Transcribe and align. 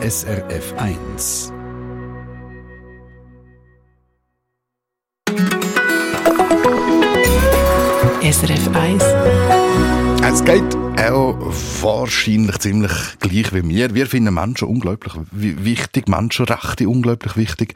SRF 0.00 0.74
1. 0.76 1.52
SRF 8.22 8.68
1. 8.76 9.02
Es 10.22 10.44
geht 10.44 10.76
auch 11.00 11.36
wahrscheinlich 11.82 12.58
ziemlich 12.60 12.92
gleich 13.18 13.52
wie 13.52 13.62
mir. 13.62 13.92
Wir 13.92 14.06
finden 14.06 14.34
Menschen 14.34 14.68
unglaublich 14.68 15.14
wichtig, 15.32 16.06
Menschenrechte 16.08 16.88
unglaublich 16.88 17.36
wichtig. 17.36 17.74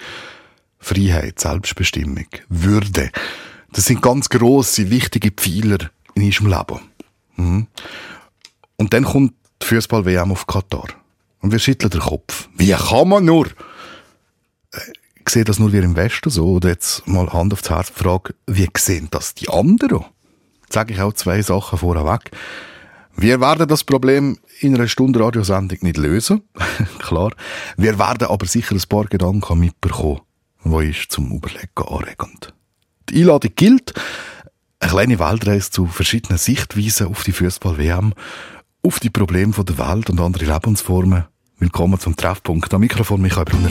Freiheit, 0.79 1.41
Selbstbestimmung, 1.41 2.29
Würde. 2.49 3.11
Das 3.73 3.87
sind 3.87 4.01
ganz 4.01 4.29
grosse, 4.29 4.91
wichtige 4.91 5.33
Pfeiler 5.33 5.91
in 6.15 6.23
unserem 6.23 6.47
Leben. 6.47 6.81
Mhm. 7.35 7.67
Und 8.77 8.95
dann 8.95 9.03
kommt 9.03 9.35
die 9.61 9.67
Fußball-WM 9.67 10.31
auf 10.31 10.47
Katar. 10.47 11.02
Und 11.43 11.53
wir 11.53 11.59
schütteln 11.59 11.91
den 11.91 12.01
Kopf. 12.01 12.49
Wie 12.57 12.73
kann 12.73 13.09
man 13.09 13.25
nur? 13.25 13.47
Äh, 13.47 14.79
ich 15.25 15.29
sehe 15.29 15.45
das 15.45 15.59
nur 15.59 15.73
wir 15.73 15.83
im 15.83 15.97
Westen 15.97 16.31
so. 16.31 16.47
Oder 16.47 16.71
jetzt 16.71 17.07
mal 17.07 17.33
Hand 17.33 17.53
aufs 17.53 17.71
Herz 17.71 17.93
Frage, 17.95 18.35
wie 18.47 18.69
sehen 18.77 19.09
das 19.11 19.35
die 19.35 19.49
anderen? 19.49 20.05
Jetzt 20.63 20.73
sage 20.73 20.95
ich 20.95 21.01
auch 21.01 21.13
zwei 21.13 21.43
Sachen 21.43 21.79
vorweg. 21.79 22.31
Wir 23.17 23.41
werden 23.41 23.69
das 23.69 23.85
Problem 23.85 24.39
in 24.61 24.75
einer 24.75 24.89
Stunde 24.89 25.21
Radiosendung 25.21 25.79
nicht 25.83 25.97
lösen. 25.97 26.43
Klar. 26.99 27.33
Wir 27.77 27.99
werden 27.99 28.27
aber 28.27 28.47
sicher 28.47 28.75
ein 28.75 28.83
paar 28.89 29.05
Gedanken 29.05 29.59
mitbekommen, 29.59 30.21
die 30.65 30.91
ist 30.91 31.13
zum 31.13 31.31
Überlegen 31.31 31.69
anregend. 31.77 32.55
Die 33.09 33.21
Einladung 33.21 33.53
gilt. 33.55 33.93
Eine 34.81 34.91
kleine 34.91 35.19
Weltreise 35.21 35.71
zu 35.71 35.87
verschiedenen 35.87 36.39
Sichtweisen 36.39 37.07
auf 37.07 37.23
die 37.23 37.33
Fußball-WM, 37.33 38.15
auf 38.83 38.99
die 38.99 39.11
Probleme 39.11 39.53
der 39.53 39.79
Welt 39.79 40.11
und 40.11 40.21
andere 40.21 40.47
Lebensformen. 40.47 41.27
Willkommen 41.63 41.97
zum 41.97 42.17
Treffpunkt. 42.17 42.75
Am 42.75 42.81
Mikrofon 42.81 43.23
Michael 43.23 43.45
Brunner. 43.45 43.71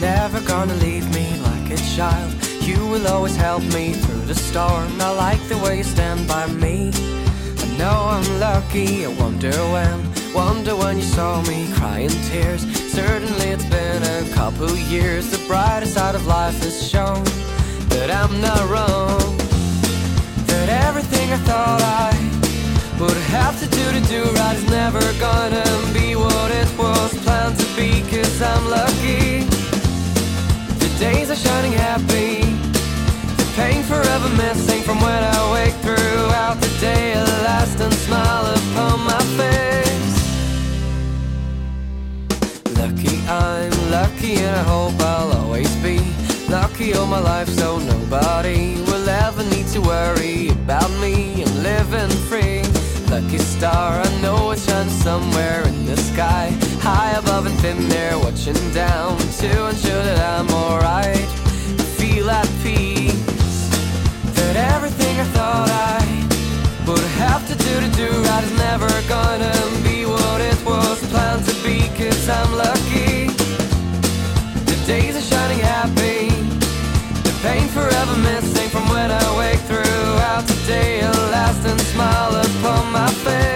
never 0.00 0.40
gonna 0.46 0.72
leave 0.76 1.06
me 1.12 1.36
like 1.42 1.70
a 1.70 1.76
child. 1.94 2.32
You 2.62 2.78
will 2.86 3.06
always 3.08 3.36
help 3.36 3.62
me 3.74 3.92
through 3.92 4.24
the 4.24 4.34
storm. 4.34 4.88
I 5.02 5.12
like 5.14 5.46
the 5.50 5.58
way 5.58 5.76
you 5.76 5.84
stand 5.84 6.26
by 6.26 6.46
me. 6.46 7.13
Know 7.78 8.06
I'm 8.08 8.40
lucky, 8.40 9.04
I 9.04 9.08
wonder 9.08 9.50
when. 9.74 9.98
Wonder 10.32 10.76
when 10.76 10.96
you 10.96 11.02
saw 11.02 11.42
me 11.42 11.66
crying 11.74 12.16
tears. 12.28 12.62
Certainly 12.92 13.46
it's 13.48 13.64
been 13.66 14.02
a 14.02 14.34
couple 14.34 14.70
years. 14.76 15.30
The 15.30 15.44
brighter 15.48 15.86
side 15.86 16.14
of 16.14 16.26
life 16.26 16.62
has 16.62 16.88
shown 16.88 17.24
that 17.90 18.10
I'm 18.10 18.40
not 18.40 18.62
wrong. 18.70 19.36
That 20.46 20.68
everything 20.86 21.32
I 21.32 21.38
thought 21.48 21.82
I 21.82 22.10
would 23.00 23.16
have 23.34 23.58
to 23.58 23.66
do 23.66 23.84
to 23.90 24.00
do 24.08 24.22
right 24.38 24.56
is 24.56 24.68
never 24.70 25.00
gonna 25.18 25.64
be 25.92 26.14
what 26.14 26.50
it 26.52 26.70
was 26.78 27.12
planned 27.24 27.58
to 27.58 27.66
be. 27.76 28.02
Cause 28.10 28.40
I'm 28.40 28.70
lucky 28.70 29.42
The 30.82 30.90
days 31.00 31.28
are 31.30 31.36
shining 31.36 31.72
happy. 31.72 32.42
The 33.40 33.46
pain 33.56 33.82
forever 33.82 34.28
missing 34.36 34.82
from 34.82 35.00
when 35.00 35.22
I 35.24 35.52
wake 35.52 35.53
smile 38.14 38.46
upon 38.60 38.96
my 39.12 39.22
face. 39.40 40.16
Lucky 42.80 43.16
I'm 43.26 43.74
lucky, 43.90 44.34
and 44.46 44.54
I 44.62 44.64
hope 44.74 44.98
I'll 45.00 45.32
always 45.40 45.72
be 45.86 45.98
lucky 46.48 46.94
all 46.94 47.06
my 47.06 47.22
life, 47.32 47.48
so 47.48 47.78
nobody 47.78 48.60
will 48.88 49.08
ever 49.08 49.42
need 49.54 49.66
to 49.74 49.80
worry 49.80 50.50
about 50.50 50.90
me. 51.02 51.42
I'm 51.42 51.54
living 51.70 52.14
free. 52.28 52.62
Lucky 53.10 53.38
star, 53.38 53.90
I 54.06 54.08
know 54.22 54.52
it's 54.52 54.64
shining 54.66 54.92
somewhere 55.06 55.62
in 55.70 55.86
the 55.86 55.96
sky. 55.96 56.46
High 56.88 57.12
above 57.22 57.46
and 57.46 57.58
thin 57.62 57.88
there, 57.88 58.16
watching 58.18 58.62
down 58.72 59.18
to 59.40 59.50
ensure 59.70 60.02
that 60.08 60.20
I'm 60.32 60.48
alright. 60.50 61.28
Feel 61.98 62.30
at 62.30 62.48
peace. 62.62 63.58
That 64.36 64.56
everything 64.72 65.14
I 65.20 65.26
thought 65.36 65.70
I 65.70 66.33
would 66.86 66.98
have 66.98 67.46
to 67.48 67.54
do 67.56 67.80
to 67.80 67.90
do 67.96 68.08
right 68.28 68.44
is 68.44 68.56
never 68.58 68.88
gonna 69.08 69.54
be 69.82 70.04
what 70.04 70.40
it 70.40 70.58
was 70.64 70.98
planned 71.10 71.44
to 71.46 71.54
be. 71.62 71.88
Cause 71.96 72.28
I'm 72.28 72.52
lucky. 72.52 73.28
The 74.68 74.76
days 74.86 75.16
are 75.16 75.26
shining 75.32 75.60
happy. 75.60 76.28
The 77.26 77.34
pain 77.42 77.68
forever 77.68 78.16
missing 78.18 78.68
from 78.68 78.88
when 78.90 79.10
I 79.10 79.38
wake 79.38 79.60
throughout 79.60 80.44
the 80.46 80.58
day. 80.66 81.00
A 81.00 81.10
lasting 81.32 81.78
smile 81.92 82.34
upon 82.36 82.92
my 82.92 83.08
face. 83.24 83.53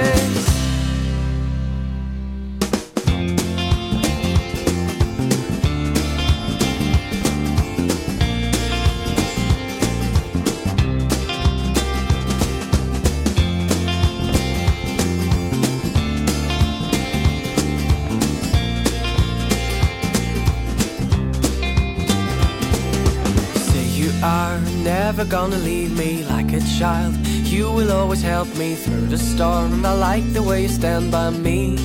Never 25.13 25.25
gonna 25.25 25.57
leave 25.57 25.97
me 25.97 26.23
like 26.25 26.53
a 26.53 26.61
child. 26.79 27.15
You 27.53 27.73
will 27.73 27.91
always 27.93 28.21
help 28.21 28.49
me 28.59 28.75
through 28.75 29.07
the 29.07 29.17
storm. 29.17 29.87
I 29.87 29.95
like 29.95 30.27
the 30.35 30.43
way 30.43 30.65
you 30.65 30.69
stand 30.69 31.11
by 31.11 31.31
me. 31.31 31.79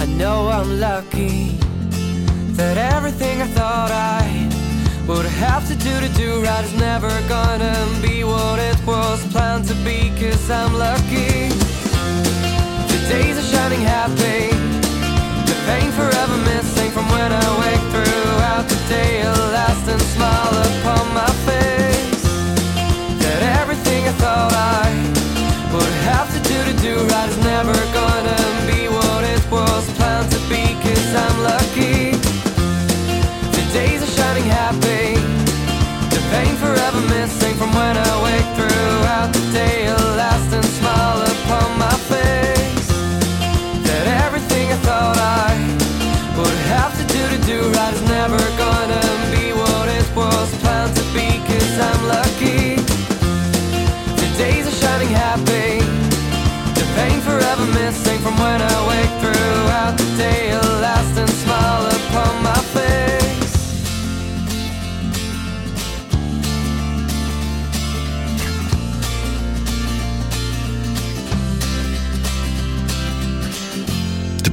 I 0.00 0.06
know 0.20 0.48
I'm 0.48 0.80
lucky 0.80 1.58
that 2.58 2.76
everything 2.94 3.40
I 3.40 3.46
thought 3.58 3.92
I 3.92 4.22
would 5.06 5.26
have 5.46 5.62
to 5.68 5.76
do 5.76 5.94
to 6.04 6.08
do 6.24 6.42
right 6.42 6.64
is 6.64 6.74
never 6.74 7.12
gonna 7.28 7.76
be 8.02 8.24
what 8.24 8.58
it 8.58 8.78
was 8.84 9.24
planned 9.32 9.66
to 9.68 9.76
be. 9.86 9.98
Cause 10.18 10.50
I'm 10.50 10.74
lucky. 10.74 11.34
The 12.90 12.98
days 13.12 13.38
are 13.42 13.48
shining 13.52 13.82
happy. 13.96 14.42
The 15.48 15.56
pain 15.68 15.90
forever 15.92 16.36
missing 16.50 16.90
from 16.90 17.06
when 17.14 17.30
I 17.44 17.46
wake 17.62 17.84
throughout 17.94 18.66
the 18.72 18.80
day. 18.88 19.20
A 19.20 19.30
lasting 19.56 20.02
smile 20.14 20.56
upon 20.66 21.04
my 21.14 21.30
face 21.46 21.85
everything 23.76 24.08
I 24.08 24.12
thought 24.12 24.52
I 24.52 25.15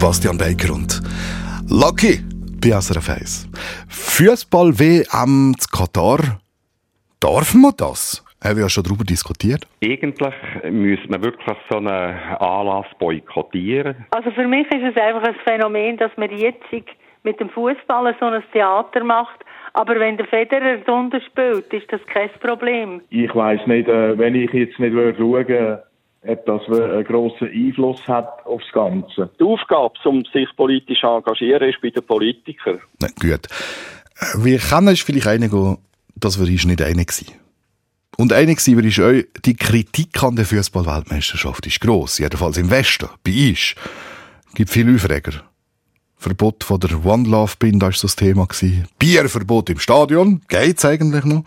Sebastian 0.04 0.38
Baker 0.38 0.74
und 0.74 1.00
Lucky 1.70 2.20
bei 2.60 2.78
SRF 2.78 3.10
1. 3.10 3.50
Fußball-WM 3.88 5.56
zu 5.58 5.70
Katar. 5.72 6.42
Darf 7.22 7.56
man 7.56 7.72
das? 7.78 8.22
Haben 8.44 8.58
wir 8.58 8.64
ja 8.64 8.70
schon 8.70 8.84
darüber 8.84 9.06
diskutiert? 9.06 9.66
Eigentlich 9.82 10.36
müsste 10.70 11.08
man 11.08 11.24
wirklich 11.24 11.58
so 11.70 11.78
einen 11.78 11.88
Anlass 11.88 12.86
boykottieren. 13.00 13.96
Also 14.12 14.32
für 14.32 14.46
mich 14.46 14.68
ist 14.74 14.84
es 14.84 15.02
einfach 15.02 15.24
ein 15.24 15.36
Phänomen, 15.46 15.96
dass 15.96 16.12
man 16.18 16.30
jetzt 16.36 16.66
mit 17.24 17.40
dem 17.40 17.50
Fußball 17.52 18.14
so 18.20 18.26
ein 18.26 18.44
Theater 18.52 19.06
macht. 19.06 19.40
Aber 19.72 19.98
wenn 20.02 20.18
der 20.18 20.28
Federer 20.28 20.80
drunter 20.80 21.22
spielt, 21.22 21.72
ist 21.72 21.90
das 21.94 22.02
kein 22.08 22.30
Problem. 22.42 23.00
Ich 23.10 23.34
weiß 23.34 23.66
nicht, 23.68 23.88
äh, 23.88 24.18
wenn 24.18 24.36
ich 24.36 24.52
jetzt 24.52 24.78
nicht 24.80 24.94
schauen 24.94 25.80
ob 26.25 26.46
das 26.46 26.62
einen 26.68 27.04
grossen 27.04 27.50
Einfluss 27.50 28.08
hat 28.08 28.46
aufs 28.46 28.72
Ganze. 28.72 29.30
Die 29.40 29.44
Aufgabe, 29.44 29.94
um 30.06 30.24
sich 30.31 30.48
politisch 30.56 31.02
zu 31.02 31.08
engagieren, 31.08 31.70
ist 31.70 31.81
bei 31.81 31.90
den 31.90 32.04
Politikern. 32.04 32.80
Na, 33.00 33.08
gut. 33.20 33.48
Wir 34.38 34.60
kennen 34.60 34.96
vielleicht 34.96 35.28
einige 35.28 35.78
das 36.24 36.40
war 36.40 36.46
nicht 36.46 36.81
einer 36.81 37.06
gewesen. 37.06 37.34
Und 38.16 38.31
einig 38.31 38.66
war 38.68 38.84
ist 38.84 39.00
auch, 39.00 39.42
die 39.44 39.56
Kritik 39.56 40.22
an 40.22 40.36
der 40.36 40.46
Fußball-Weltmeisterschaft 40.46 41.66
ist 41.66 41.81
gross, 41.81 42.20
jedenfalls 42.20 42.58
im 42.58 42.70
Westen, 42.70 43.10
bei 43.24 43.50
uns. 43.50 43.75
Es 44.48 44.54
gibt 44.54 44.70
viele 44.70 44.96
Aufreger. 44.96 45.44
Verbot 46.18 46.64
von 46.64 46.80
der 46.80 47.04
One 47.04 47.28
Love 47.28 47.54
Binde 47.58 47.86
war 47.86 47.92
so 47.92 48.08
das 48.08 48.16
Thema. 48.16 48.48
Bierverbot 49.00 49.72
im 49.72 49.80
Stadion, 49.80 50.42
geht's 50.48 50.86
eigentlich 50.86 51.25
noch? 51.25 51.44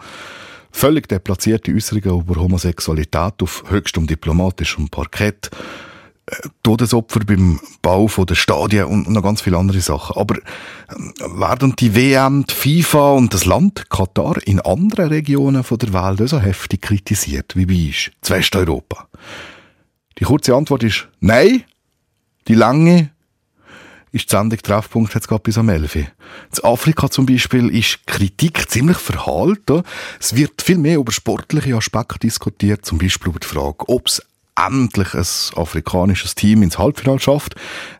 Völlig 0.76 1.08
deplatzierte 1.08 1.72
Äußerungen 1.72 2.20
über 2.20 2.38
Homosexualität 2.38 3.42
auf 3.42 3.64
höchstem 3.70 4.06
diplomatischem 4.06 4.90
Parkett. 4.90 5.48
Äh, 6.26 6.48
Todesopfer 6.62 7.20
beim 7.20 7.58
Bau 7.80 8.06
der 8.08 8.34
Stadien 8.34 8.84
und 8.84 9.08
noch 9.08 9.22
ganz 9.22 9.40
viele 9.40 9.56
andere 9.56 9.80
Sachen. 9.80 10.20
Aber 10.20 10.36
ähm, 10.94 11.14
werden 11.40 11.74
die 11.76 11.94
WM, 11.94 12.44
die 12.44 12.52
FIFA 12.82 13.12
und 13.12 13.32
das 13.32 13.46
Land 13.46 13.88
Katar 13.88 14.36
in 14.46 14.60
anderen 14.60 15.08
Regionen 15.08 15.64
der 15.66 15.92
Welt 15.94 16.28
so 16.28 16.38
heftig 16.38 16.82
kritisiert 16.82 17.56
wie 17.56 17.64
bei 17.64 17.86
uns, 17.86 18.10
zu 18.20 18.34
Westeuropa? 18.34 19.08
Die 20.18 20.24
kurze 20.24 20.54
Antwort 20.54 20.82
ist 20.82 21.08
nein. 21.20 21.64
Die 22.48 22.54
lange 22.54 23.12
ist 24.16 24.32
die 24.32 24.36
Sendung 24.36 24.58
Treffpunkt 24.58 25.14
jetzt 25.14 25.28
gerade 25.28 25.42
bis 25.42 25.58
am 25.58 25.68
11. 25.68 25.96
In 25.96 26.08
Afrika 26.62 27.10
zum 27.10 27.26
Beispiel 27.26 27.68
ist 27.68 28.06
Kritik 28.06 28.68
ziemlich 28.70 28.96
verhalten. 28.96 29.82
Es 30.18 30.34
wird 30.34 30.62
viel 30.62 30.78
mehr 30.78 30.96
über 30.96 31.12
sportliche 31.12 31.76
Aspekte 31.76 32.18
diskutiert, 32.18 32.84
zum 32.84 32.98
Beispiel 32.98 33.28
über 33.28 33.40
die 33.40 33.46
Frage, 33.46 33.88
ob 33.88 34.06
es 34.06 34.22
endlich 34.56 35.14
ein 35.14 35.26
afrikanisches 35.56 36.34
Team 36.34 36.62
ins 36.62 36.78
Halbfinale 36.78 37.20
schafft, 37.20 37.54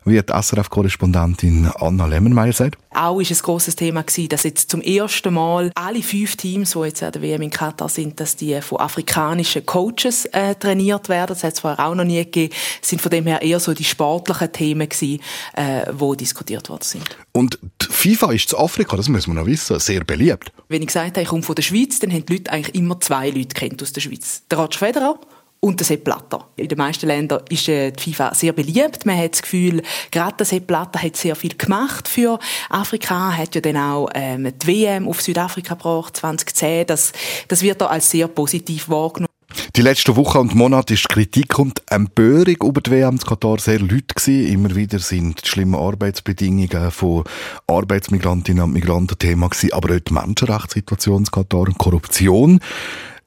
wie 0.05 0.21
die 0.21 0.33
SRF-Korrespondentin 0.33 1.71
Anna 1.79 2.05
Lemmenmeier 2.07 2.53
sagt. 2.53 2.77
Auch 2.91 3.19
ist 3.19 3.31
ein 3.31 3.37
grosses 3.37 3.75
Thema 3.75 4.01
gewesen, 4.01 4.29
dass 4.29 4.43
jetzt 4.43 4.71
zum 4.71 4.81
ersten 4.81 5.33
Mal 5.33 5.71
alle 5.75 6.01
fünf 6.01 6.35
Teams, 6.35 6.71
die 6.71 6.79
jetzt 6.79 7.03
an 7.03 7.11
der 7.11 7.21
WM 7.21 7.43
in 7.43 7.51
Katar 7.51 7.89
sind, 7.89 8.19
dass 8.19 8.35
die 8.35 8.59
von 8.61 8.79
afrikanischen 8.79 9.65
Coaches 9.65 10.25
äh, 10.25 10.55
trainiert 10.55 11.09
werden. 11.09 11.29
Das 11.29 11.43
hat 11.43 11.53
es 11.53 11.59
vorher 11.59 11.85
auch 11.85 11.93
noch 11.93 12.03
nie 12.03 12.23
gegeben. 12.23 12.53
Das 12.81 12.89
sind 12.89 13.01
von 13.01 13.11
dem 13.11 13.27
her 13.27 13.41
eher 13.41 13.59
so 13.59 13.73
die 13.73 13.83
sportlichen 13.83 14.51
Themen 14.51 14.89
gewesen, 14.89 15.21
äh, 15.55 15.93
die 15.93 16.17
diskutiert 16.17 16.69
worden 16.69 16.83
sind. 16.83 17.17
Und 17.33 17.59
FIFA 17.87 18.31
ist 18.31 18.49
zu 18.49 18.57
Afrika, 18.57 18.97
das 18.97 19.09
müssen 19.09 19.33
wir 19.33 19.41
noch 19.41 19.47
wissen, 19.47 19.79
sehr 19.79 20.03
beliebt. 20.03 20.51
Wenn 20.69 20.81
ich 20.81 20.87
gesagt 20.87 21.11
habe, 21.11 21.21
ich 21.21 21.27
komme 21.27 21.43
von 21.43 21.55
der 21.55 21.61
Schweiz, 21.61 21.99
dann 21.99 22.11
haben 22.11 22.25
die 22.25 22.33
Leute 22.33 22.51
eigentlich 22.51 22.75
immer 22.75 22.99
zwei 22.99 23.29
Leute 23.29 23.49
kennt 23.49 23.81
aus 23.83 23.93
der 23.93 24.01
Schweiz. 24.01 24.41
Der 24.49 24.57
Roger 24.57 24.79
Federer 24.79 25.19
und 25.59 25.79
der 25.79 25.85
Sepp 25.85 26.03
Blatter. 26.03 26.47
In 26.55 26.67
den 26.67 26.77
meisten 26.77 27.07
Ländern 27.07 27.41
ist 27.49 27.67
äh, 27.67 27.91
die 27.91 28.13
FIFA 28.13 28.33
sehr 28.33 28.53
beliebt. 28.53 29.05
Man 29.05 29.17
hat 29.17 29.33
das 29.33 29.41
Gefühl, 29.41 29.81
gerade 30.11 30.37
der 30.37 30.45
Sepp 30.45 30.67
Blatter 30.67 31.01
hat 31.01 31.15
sehr 31.15 31.35
viel 31.35 31.55
gemacht 31.55 32.07
für 32.07 32.39
Afrika, 32.69 33.35
hat 33.35 33.55
ja 33.55 33.61
dann 33.61 33.77
auch 33.77 34.09
ähm, 34.13 34.51
die 34.61 34.67
WM 34.67 35.07
auf 35.07 35.21
Südafrika 35.21 35.75
gebracht, 35.75 36.17
2010. 36.17 36.87
Das, 36.87 37.11
das 37.47 37.61
wird 37.61 37.81
da 37.81 37.87
als 37.87 38.09
sehr 38.09 38.27
positiv 38.27 38.89
wahrgenommen. 38.89 39.27
Die 39.75 39.81
letzten 39.81 40.15
Wochen 40.15 40.39
und 40.39 40.55
Monate 40.55 40.93
ist 40.95 41.07
Kritik 41.07 41.57
und 41.59 41.81
Empörung 41.89 42.55
über 42.63 42.81
die 42.81 42.91
WM 42.91 43.15
in 43.15 43.19
Katar 43.19 43.59
sehr 43.59 43.79
laut 43.79 44.15
gewesen. 44.15 44.47
Immer 44.47 44.75
wieder 44.75 44.99
sind 44.99 45.43
die 45.43 45.47
schlimmen 45.47 45.75
Arbeitsbedingungen 45.75 46.91
von 46.91 47.23
Arbeitsmigrantinnen 47.67 48.63
und 48.63 48.73
Migranten 48.73 49.17
Thema 49.17 49.49
gewesen, 49.49 49.73
aber 49.73 49.95
auch 49.95 49.99
die 49.99 50.13
Menschenrechtssituation 50.13 51.23
in 51.23 51.31
Katar 51.31 51.61
und 51.61 51.77
Korruption 51.77 52.59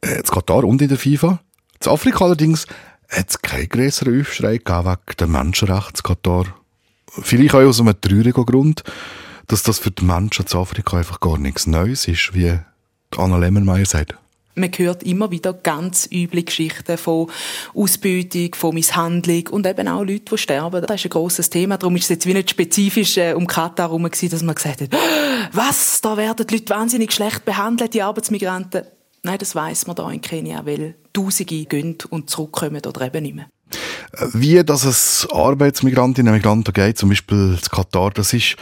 äh, 0.01 0.17
in 0.17 0.23
Katar 0.25 0.65
und 0.65 0.83
in 0.83 0.89
der 0.89 0.99
FIFA. 0.99 1.41
In 1.83 1.91
Afrika 1.91 2.27
allerdings 2.27 2.67
hat 3.09 3.31
es 3.31 3.41
keinen 3.41 3.69
grösseren 3.71 4.21
Aufschrei 4.21 4.59
wegen 4.59 4.99
der 5.19 5.27
Menschenrechtskatar. 5.27 6.45
Vielleicht 7.09 7.55
auch 7.55 7.61
aus 7.61 7.81
einem 7.81 7.99
traurigen 7.99 8.45
Grund, 8.45 8.85
dass 9.47 9.63
das 9.63 9.79
für 9.79 9.91
die 9.91 10.05
Menschen 10.05 10.45
in 10.45 10.59
Afrika 10.59 10.99
einfach 10.99 11.21
gar 11.21 11.39
nichts 11.39 11.67
Neues 11.67 12.07
ist, 12.07 12.35
wie 12.35 12.59
Anna 13.17 13.39
Lemmermeier 13.39 13.87
sagt. 13.87 14.15
Man 14.57 14.71
hört 14.77 15.05
immer 15.05 15.31
wieder 15.31 15.55
ganz 15.55 16.07
üble 16.13 16.43
Geschichten 16.43 16.99
von 16.99 17.31
Ausbeutung, 17.73 18.55
von 18.55 18.75
Misshandlung 18.75 19.47
und 19.49 19.67
eben 19.67 19.89
auch 19.89 20.03
Leute, 20.03 20.25
die 20.33 20.39
sterben. 20.39 20.85
Das 20.87 20.97
ist 20.97 21.07
ein 21.07 21.11
grosses 21.11 21.49
Thema. 21.49 21.79
Darum 21.79 21.97
ist 21.97 22.05
es 22.05 22.09
jetzt 22.11 22.27
wie 22.27 22.35
nicht 22.35 22.51
spezifisch 22.51 23.17
äh, 23.17 23.33
um 23.33 23.47
Katar 23.47 23.89
herum, 23.89 24.03
dass 24.07 24.43
man 24.43 24.55
gesagt 24.55 24.83
hat, 24.83 24.91
was, 25.53 26.03
da 26.03 26.19
werden 26.19 26.47
die 26.47 26.57
Leute 26.57 26.75
wahnsinnig 26.75 27.13
schlecht 27.13 27.47
behandelt, 27.47 27.95
die 27.95 28.03
Arbeitsmigranten. 28.03 28.83
Nein, 29.23 29.39
das 29.39 29.55
weiß 29.55 29.87
man 29.87 29.97
da 29.97 30.11
in 30.11 30.21
Kenia, 30.21 30.65
weil 30.65 30.95
Tausende 31.13 31.65
gehen 31.67 31.99
und 32.09 32.31
zurückkommen 32.31 32.81
oder 32.87 33.07
eben 33.07 33.23
nicht 33.23 33.35
mehr. 33.35 33.49
Wie 34.33 34.63
dass 34.65 34.85
es 34.85 35.29
Arbeitsmigrantinnen 35.31 36.33
und 36.33 36.39
Migranten 36.39 36.73
geht, 36.73 36.99
zum 36.99 37.11
Beispiel 37.11 37.59
in 37.61 37.71
Katar, 37.71 38.11
das 38.11 38.33
ist 38.33 38.57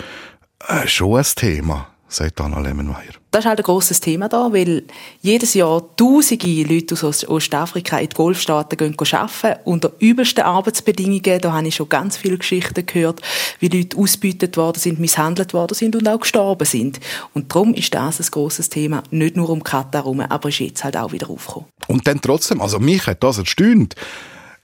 äh, 0.67 0.87
schon 0.87 1.17
ein 1.17 1.25
Thema 1.37 1.89
sagt 2.09 2.41
Anna 2.41 2.61
Lemmenmeier. 2.61 3.13
Das 3.31 3.45
ist 3.45 3.49
halt 3.49 3.61
ein 3.61 3.65
grosses 3.65 4.01
Thema 4.01 4.29
da, 4.29 4.53
weil 4.53 4.85
jedes 5.21 5.55
Jahr 5.55 5.83
tausende 5.97 6.63
Leute 6.63 6.95
aus 7.07 7.29
Ostafrika 7.29 7.99
in 7.99 8.09
die 8.09 8.17
Golfstaaten 8.17 8.77
gehen 8.77 8.97
arbeiten 8.99 9.61
unter 9.65 9.93
übelsten 9.99 10.45
Arbeitsbedingungen. 10.45 11.41
Da 11.41 11.53
habe 11.53 11.69
ich 11.69 11.77
schon 11.77 11.89
ganz 11.89 12.17
viele 12.17 12.39
Geschichten 12.39 12.87
gehört, 12.87 13.21
wie 13.61 13.69
Leute 13.69 13.97
ausgebeutet 13.99 14.57
worden 14.57 14.79
sind, 14.79 14.99
misshandelt 14.99 15.53
worden 15.53 15.75
sind 15.75 15.95
und 15.95 16.09
auch 16.09 16.21
gestorben 16.21 16.65
sind. 16.65 17.01
Und 17.35 17.55
darum 17.55 17.75
ist 17.75 17.95
das 17.95 18.21
ein 18.21 18.27
grosses 18.31 18.71
Thema, 18.71 19.03
nicht 19.11 19.37
nur 19.37 19.51
um 19.51 19.63
Katar 19.63 20.05
herum, 20.05 20.21
aber 20.21 20.49
ist 20.49 20.61
jetzt 20.61 20.85
halt 20.85 20.97
auch 20.97 21.13
wieder 21.13 21.29
aufgekommen. 21.29 21.69
Und 21.87 22.07
dann 22.07 22.21
trotzdem, 22.21 22.61
also 22.61 22.79
mich 22.79 23.07
hat 23.07 23.23
das 23.23 23.39
erstaunt, 23.39 23.95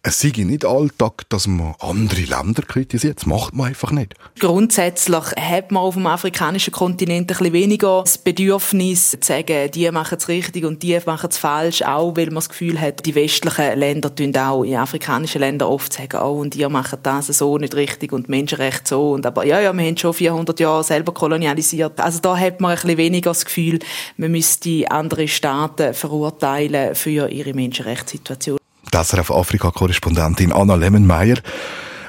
es 0.07 0.21
sei 0.21 0.33
nicht 0.37 0.67
Alltag, 0.67 1.23
dass 1.31 1.47
man 1.47 1.75
andere 1.81 2.21
Länder 2.21 2.63
kritisiert. 2.63 3.21
Das 3.21 3.27
macht 3.27 3.55
man 3.55 3.69
einfach 3.69 3.91
nicht. 3.91 4.15
Grundsätzlich 4.39 5.25
hat 5.35 5.73
man 5.73 5.83
auf 5.83 5.95
dem 5.95 6.07
afrikanischen 6.07 6.75
Kontinent 6.75 7.23
ein 7.23 7.27
bisschen 7.39 7.53
weniger 7.55 8.03
das 8.03 8.19
Bedürfnis 8.19 9.13
zu 9.13 9.19
sagen, 9.23 9.71
die 9.71 9.91
machen 9.91 10.19
es 10.19 10.29
richtig 10.29 10.67
und 10.67 10.83
die 10.83 10.99
machen 11.07 11.31
es 11.31 11.39
falsch, 11.39 11.81
auch 11.81 12.15
weil 12.19 12.27
man 12.27 12.35
das 12.35 12.51
Gefühl 12.51 12.79
hat, 12.79 13.07
die 13.07 13.15
westlichen 13.15 13.79
Länder 13.79 14.15
tun 14.15 14.37
auch 14.37 14.63
in 14.63 14.77
afrikanischen 14.77 15.41
Ländern 15.41 15.71
oft 15.71 15.95
sagen, 15.95 16.21
oh, 16.23 16.41
und 16.41 16.55
ihr 16.55 16.69
macht 16.69 16.99
das 17.03 17.29
so 17.29 17.57
nicht 17.57 17.75
richtig 17.75 18.13
und 18.13 18.29
Menschenrecht 18.29 18.87
so. 18.87 19.13
Und 19.13 19.25
aber 19.25 19.47
ja, 19.47 19.59
ja, 19.61 19.73
wir 19.73 19.87
haben 19.87 19.97
schon 19.97 20.13
400 20.13 20.61
Jahre 20.61 20.85
selber 20.85 21.15
kolonialisiert. 21.15 21.99
Also 21.99 22.21
da 22.21 22.37
hat 22.37 22.61
man 22.61 22.73
ein 22.73 22.77
bisschen 22.77 22.99
weniger 22.99 23.31
das 23.31 23.47
Gefühl, 23.47 23.79
man 24.19 24.33
müsste 24.33 24.85
andere 24.91 25.29
Staaten 25.29 25.95
verurteilen 25.95 26.95
für 26.95 27.31
ihre 27.31 27.55
Menschenrechtssituation 27.55 28.59
das 28.91 29.15
auf 29.15 29.31
Afrika-Korrespondentin 29.31 30.53
Anna 30.53 30.75
Lemmenmeier. 30.75 31.39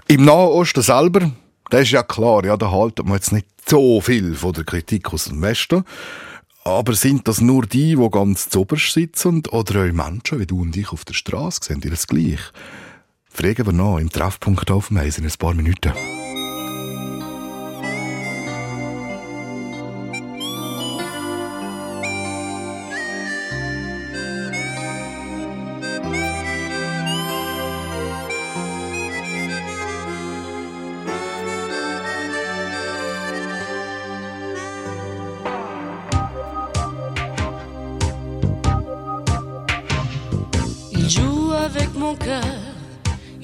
Im 0.08 0.26
Nahen 0.26 0.50
Osten 0.50 0.82
selber, 0.82 1.32
das 1.70 1.82
ist 1.84 1.92
ja 1.92 2.04
klar, 2.04 2.46
ja, 2.46 2.58
da 2.58 2.72
halten 2.72 3.08
wir 3.08 3.16
jetzt 3.16 3.32
nicht 3.32 3.48
so 3.68 4.02
viel 4.02 4.36
von 4.36 4.54
der 4.54 4.64
Kritik 4.64 5.12
aus 5.14 5.26
dem 5.26 5.42
Westen. 5.42 5.84
Aber 6.64 6.94
sind 6.94 7.28
das 7.28 7.42
nur 7.42 7.66
die, 7.66 7.96
die 7.96 8.10
ganz 8.10 8.50
zoberst 8.50 8.92
sitzen 8.92 9.44
oder 9.52 9.82
auch 9.82 9.94
Menschen 9.94 10.40
wie 10.40 10.48
du 10.48 10.62
und 10.62 10.76
ich 10.76 10.92
auf 10.92 11.06
der 11.06 11.14
Straße? 11.14 11.60
Sehen 11.64 11.82
die 11.82 11.90
das 11.90 12.08
gleich? 12.08 12.40
Fragen 13.30 13.66
wir 13.66 13.74
noch 13.74 14.00
im 14.00 14.10
Treffpunkt 14.10 14.72
auf 14.72 14.88
dem 14.88 14.98
Eis 14.98 15.18
in 15.18 15.26
ein 15.26 15.34
paar 15.38 15.54
Minuten. 15.54 15.94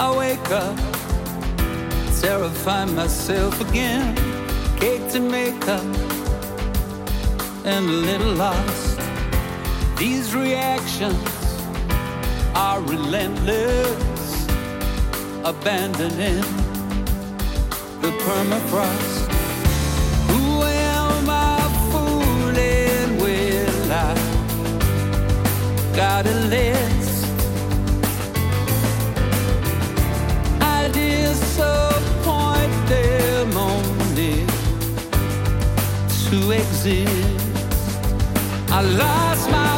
I 0.00 0.16
wake 0.16 0.50
up, 0.52 0.76
terrify 2.20 2.84
myself 2.84 3.60
again. 3.68 4.14
Cake 4.78 5.12
in 5.16 5.28
makeup 5.28 5.82
and 7.64 7.84
a 7.84 7.98
little 8.08 8.32
lost. 8.34 9.00
These 9.96 10.36
reactions 10.36 11.18
are 12.54 12.80
relentless, 12.80 14.46
abandoning 15.44 16.46
the 18.00 18.12
permafrost. 18.22 19.26
Who 20.30 20.62
am 20.62 21.28
I 21.28 21.58
fooling? 21.90 23.20
I 23.90 24.14
gotta 25.96 26.34
live. 26.54 26.97
disappoint 31.08 32.74
them 32.88 33.56
only 33.56 34.36
to 36.24 36.50
exist. 36.50 37.90
I 38.70 38.80
lost 38.82 39.50
my 39.50 39.77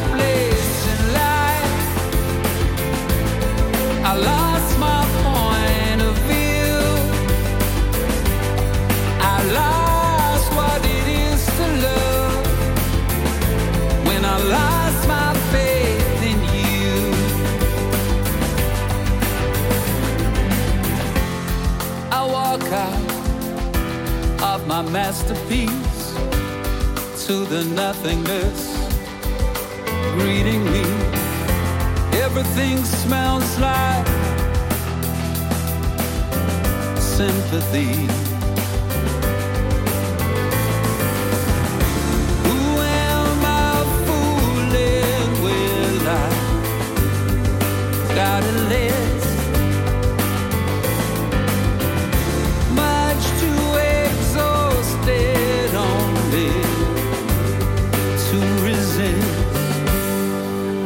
my 24.82 24.90
masterpiece 24.92 26.14
to 27.26 27.44
the 27.44 27.64
nothingness 27.74 28.88
greeting 30.14 30.64
me. 30.72 30.84
Everything 32.22 32.78
smells 32.78 33.58
like 33.58 34.06
sympathy. 36.98 38.29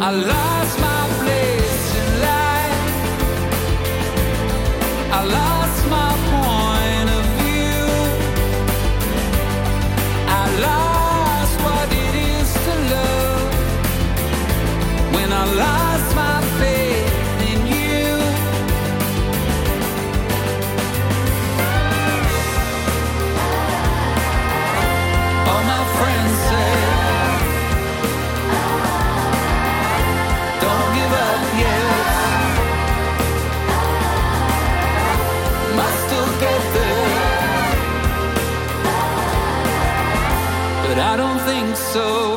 I 0.05 0.11
love 0.11 0.54
so 41.95 42.34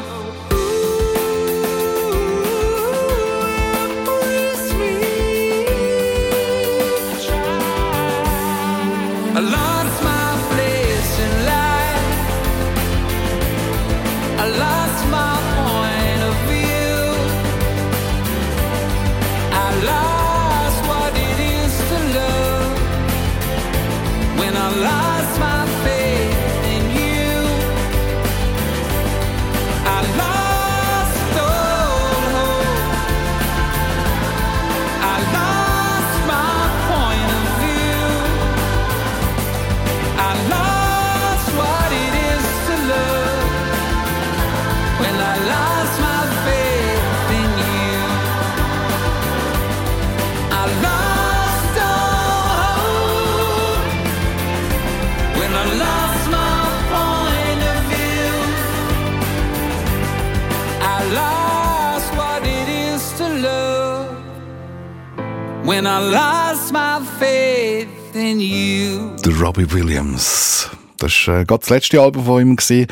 when 65.68 65.86
I 65.86 66.00
lost 66.00 66.72
my 66.72 67.02
faith 67.20 68.16
in 68.16 68.40
you. 68.40 69.16
Der 69.18 69.34
Robbie 69.38 69.70
Williams. 69.70 70.70
Das 70.98 71.28
war 71.28 71.42
äh, 71.42 71.46
gerade 71.46 71.60
das 71.60 71.70
letzte 71.70 72.02
Album 72.02 72.26
von 72.26 72.42
ihm. 72.42 72.56
Gewesen. 72.56 72.88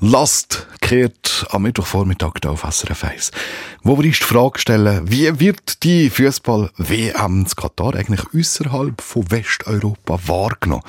Last 0.00 0.66
kehrt 0.80 1.46
am 1.50 1.62
Mittwochvormittag 1.62 2.32
hier 2.42 2.50
auf 2.50 2.62
SRF 2.62 3.04
1. 3.04 3.30
Wo 3.82 3.98
wir 3.98 4.06
uns 4.06 4.18
die 4.18 4.24
Frage 4.24 4.58
stellen, 4.58 5.02
wie 5.04 5.38
wird 5.38 5.82
die 5.84 6.08
Fußball-WM 6.08 7.40
in 7.40 7.46
Katar 7.46 7.94
eigentlich 7.94 8.22
außerhalb 8.34 9.00
von 9.00 9.30
Westeuropa 9.30 10.18
wahrgenommen? 10.26 10.82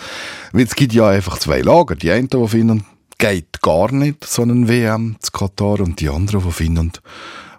Weil 0.54 0.63
es 0.63 0.75
gibt 0.75 0.94
ja 0.94 1.10
einfach 1.10 1.38
zwei 1.38 1.60
Lager. 1.60 1.96
Die 1.96 2.12
einen, 2.12 2.30
die 2.30 2.48
finden, 2.48 2.86
geht 3.18 3.62
gar 3.62 3.92
nicht 3.92 4.24
so 4.25 4.42
eine 4.42 4.68
WM 4.70 5.18
zu 5.20 5.32
Katar 5.32 5.82
und 5.82 6.00
die 6.00 6.10
anderen, 6.10 6.44
die 6.44 6.51
finden, 6.51 6.94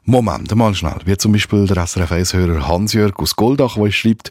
Moment, 0.09 0.55
mal 0.55 0.73
schnell. 0.73 1.01
Wie 1.05 1.17
zum 1.17 1.33
Beispiel 1.33 1.67
der 1.67 1.85
SRF 1.85 2.13
1-Hörer 2.13 2.69
Hans-Jörg 2.69 3.17
aus 3.17 3.35
Goldach, 3.35 3.77
wo 3.77 3.87
er 3.87 3.91
schreibt, 3.93 4.31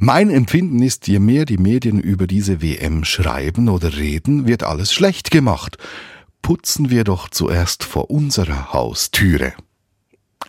mein 0.00 0.28
Empfinden 0.28 0.82
ist, 0.82 1.06
je 1.06 1.20
mehr 1.20 1.44
die 1.44 1.56
Medien 1.56 2.00
über 2.00 2.26
diese 2.26 2.60
WM 2.60 3.04
schreiben 3.04 3.68
oder 3.68 3.96
reden, 3.96 4.48
wird 4.48 4.64
alles 4.64 4.92
schlecht 4.92 5.30
gemacht. 5.30 5.78
Putzen 6.42 6.90
wir 6.90 7.04
doch 7.04 7.28
zuerst 7.28 7.84
vor 7.84 8.10
unserer 8.10 8.72
Haustüre. 8.72 9.52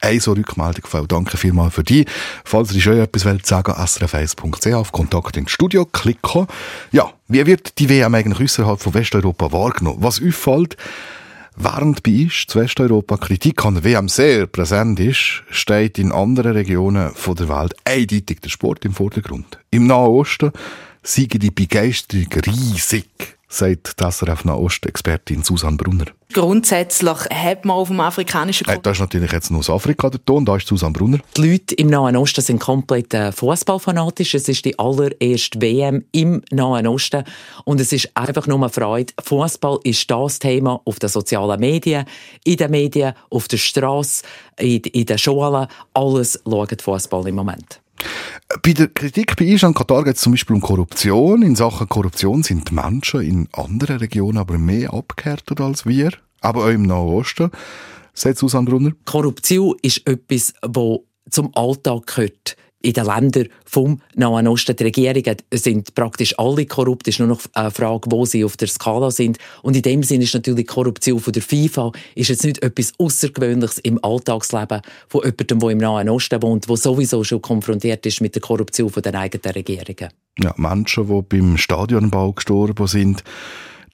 Eine 0.02 0.20
so 0.20 0.34
Rückmeldung, 0.34 0.86
Frau, 0.88 1.06
danke 1.06 1.38
vielmals 1.38 1.76
für 1.76 1.84
die. 1.84 2.06
Falls 2.44 2.74
ihr 2.74 2.82
schon 2.82 2.98
etwas 2.98 3.24
wollt 3.24 3.46
sagen, 3.46 3.72
srf1.ch 3.72 4.74
auf 4.74 4.92
Kontakt 4.92 5.38
ins 5.38 5.52
Studio 5.52 5.86
klicken. 5.86 6.48
Ja, 6.92 7.14
wie 7.28 7.46
wird 7.46 7.78
die 7.78 7.88
WM 7.88 8.16
eigentlich 8.16 8.42
außerhalb 8.42 8.82
von 8.82 8.96
Westeuropa 8.96 9.52
wahrgenommen? 9.52 10.00
Was 10.02 10.20
auffällt, 10.24 10.76
Während 11.58 12.04
bei 12.04 12.24
uns 12.24 12.48
zu 12.48 12.60
Westeuropa 12.60 13.16
Kritik 13.16 13.64
an 13.66 13.76
der 13.76 13.86
WM 13.86 14.10
sehr 14.10 14.46
präsent 14.46 15.00
ist, 15.00 15.44
steht 15.50 15.98
in 15.98 16.12
anderen 16.12 16.52
Regionen 16.52 17.12
der 17.14 17.50
Welt 17.50 17.74
eindeutig 17.86 18.42
der 18.42 18.50
Sport 18.50 18.84
im 18.84 18.94
Vordergrund. 18.94 19.58
Im 19.72 19.88
Nahen 19.88 20.10
Osten 20.10 20.52
sei 21.02 21.28
die 21.32 21.52
Begeisterung 21.52 22.28
riesig, 22.46 23.35
sagt 23.48 24.00
die 24.00 24.12
SRF 24.12 24.46
Nahost-Expertin 24.46 25.44
Susanne 25.44 25.78
Brunner. 25.78 26.06
Grundsätzlich 26.34 27.18
hat 27.30 27.64
man 27.66 27.78
auf 27.78 27.88
dem 27.88 28.00
afrikanischen 28.00 28.68
Äh, 28.68 28.80
das 28.82 28.98
ist 28.98 29.02
natürlich 29.02 29.32
jetzt 29.32 29.52
nur 29.52 29.60
aus 29.60 29.70
Afrika 29.70 30.10
der 30.10 30.24
Ton, 30.26 30.44
da 30.44 30.58
ist 30.58 30.68
Susanne 30.68 30.94
Brunner. 30.94 31.20
Die 31.38 31.52
Leute 31.52 31.76
im 31.76 31.88
Nahen 31.88 32.18
Osten 32.18 32.42
sind 32.42 32.60
komplett 32.60 33.14
äh, 33.14 33.32
Fußballfanatisch. 33.32 34.36
Es 34.36 34.50
ist 34.50 34.66
die 34.66 34.78
allererste 34.78 35.62
WM 35.62 36.04
im 36.12 36.42
Nahen 36.52 36.88
Osten 36.88 37.24
und 37.64 37.80
es 37.80 37.94
ist 37.94 38.10
einfach 38.16 38.48
nur 38.48 38.58
eine 38.58 38.70
Freude. 38.70 39.14
Fußball 39.24 39.80
ist 39.84 40.10
das 40.10 40.40
Thema 40.40 40.82
auf 40.84 41.00
den 41.00 41.10
sozialen 41.10 41.60
Medien, 41.60 42.06
in 42.44 42.58
den 42.58 42.72
Medien, 42.72 43.14
auf 43.30 43.48
der 43.48 43.58
Straße, 43.58 44.24
in, 44.60 44.82
in 44.82 45.06
den 45.06 45.18
Schulen. 45.18 45.68
Alles 45.94 46.40
schaut 46.46 46.82
Fußball 46.82 47.28
im 47.28 47.36
Moment. 47.36 47.82
Bei 48.62 48.74
der 48.74 48.88
Kritik 48.88 49.36
bei 49.36 49.58
an 49.62 49.74
Katar 49.74 50.04
geht 50.04 50.16
es 50.16 50.22
zum 50.22 50.34
Beispiel 50.34 50.56
um 50.56 50.62
Korruption. 50.62 51.42
In 51.42 51.56
Sachen 51.56 51.90
Korruption 51.90 52.44
sind 52.44 52.70
die 52.70 52.74
Menschen 52.74 53.22
in 53.22 53.50
anderen 53.54 53.98
Regionen 53.98 54.38
aber 54.38 54.58
mehr 54.58 54.94
abgehärtet 54.94 55.62
als 55.62 55.86
wir. 55.86 56.12
Aber 56.42 56.66
auch 56.66 56.70
im 56.70 56.84
Nahen 56.84 57.08
Osten, 57.08 57.52
sagt 58.14 58.38
Susanne 58.38 58.70
Brunner. 58.70 58.92
Korruption 59.06 59.76
ist 59.82 60.08
etwas, 60.08 60.54
das 60.62 61.00
zum 61.30 61.56
Alltag 61.56 62.08
gehört. 62.08 62.56
In 62.86 62.94
den 62.94 63.06
Ländern 63.06 63.48
vom 63.66 64.00
Nahen 64.14 64.48
Osten, 64.48 64.76
die 64.76 64.84
Regierungen 64.84 65.38
sind 65.52 65.96
praktisch 65.96 66.38
alle 66.38 66.68
korrupt. 66.68 67.08
Es 67.08 67.16
ist 67.16 67.20
nur 67.20 67.30
noch 67.30 67.42
eine 67.54 67.72
Frage, 67.72 68.12
wo 68.12 68.26
sie 68.26 68.46
auf 68.46 68.58
der 68.58 68.68
Skala 68.68 69.10
sind. 69.10 69.40
Und 69.64 69.76
in 69.76 69.82
dem 69.82 70.04
Sinne 70.04 70.26
ist 70.26 70.36
natürlich 70.36 70.68
die 70.68 70.74
Korruption 70.74 71.20
von 71.20 71.34
der 71.34 71.42
FIFA 71.42 71.92
ist 72.14 72.30
jetzt 72.30 72.44
nicht 72.44 72.62
etwas 72.62 72.94
Außergewöhnliches 73.00 73.80
im 73.80 73.98
Alltagsleben 74.04 74.82
von 75.08 75.22
jemandem, 75.24 75.60
der 75.60 75.70
im 75.72 75.78
Nahen 75.80 76.10
Osten 76.10 76.44
wohnt, 76.44 76.70
der 76.70 76.78
sowieso 76.78 77.24
schon 77.24 77.42
konfrontiert 77.42 78.06
ist 78.06 78.22
mit 78.22 78.36
der 78.36 78.44
Korruption 78.44 78.92
von 78.92 79.02
den 79.02 79.16
eigenen 79.16 79.52
Regierungen. 79.52 80.14
Ja, 80.38 80.54
Menschen, 80.56 81.08
die 81.08 81.22
beim 81.28 81.58
Stadionbau 81.58 82.34
gestorben 82.34 82.86
sind. 82.86 83.24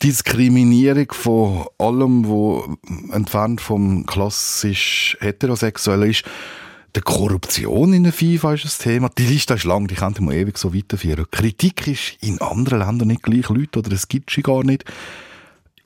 Diskriminierung 0.04 1.14
von 1.14 1.66
allem, 1.78 2.28
wo 2.28 2.76
entfernt 3.14 3.62
vom 3.62 4.06
klassisch 4.06 5.16
heterosexuell 5.22 6.10
ist. 6.10 6.26
Die 6.94 7.00
Korruption 7.00 7.94
in 7.94 8.04
der 8.04 8.12
FIFA 8.12 8.56
ist 8.56 8.66
ein 8.66 8.84
Thema. 8.84 9.10
Die 9.18 9.26
Liste 9.26 9.54
ist 9.54 9.64
lang, 9.64 9.88
die 9.88 9.96
könnte 9.96 10.22
man 10.22 10.36
ewig 10.36 10.58
so 10.58 10.74
weiterführen. 10.74 11.26
Kritik 11.32 11.88
ist 11.88 12.18
in 12.20 12.42
anderen 12.42 12.80
Ländern 12.80 13.08
nicht 13.08 13.24
gleich 13.24 13.48
Leute 13.48 13.80
oder 13.80 13.94
es 13.94 14.10
gibt 14.10 14.30
sie 14.30 14.42
gar 14.42 14.66
nicht. 14.66 14.84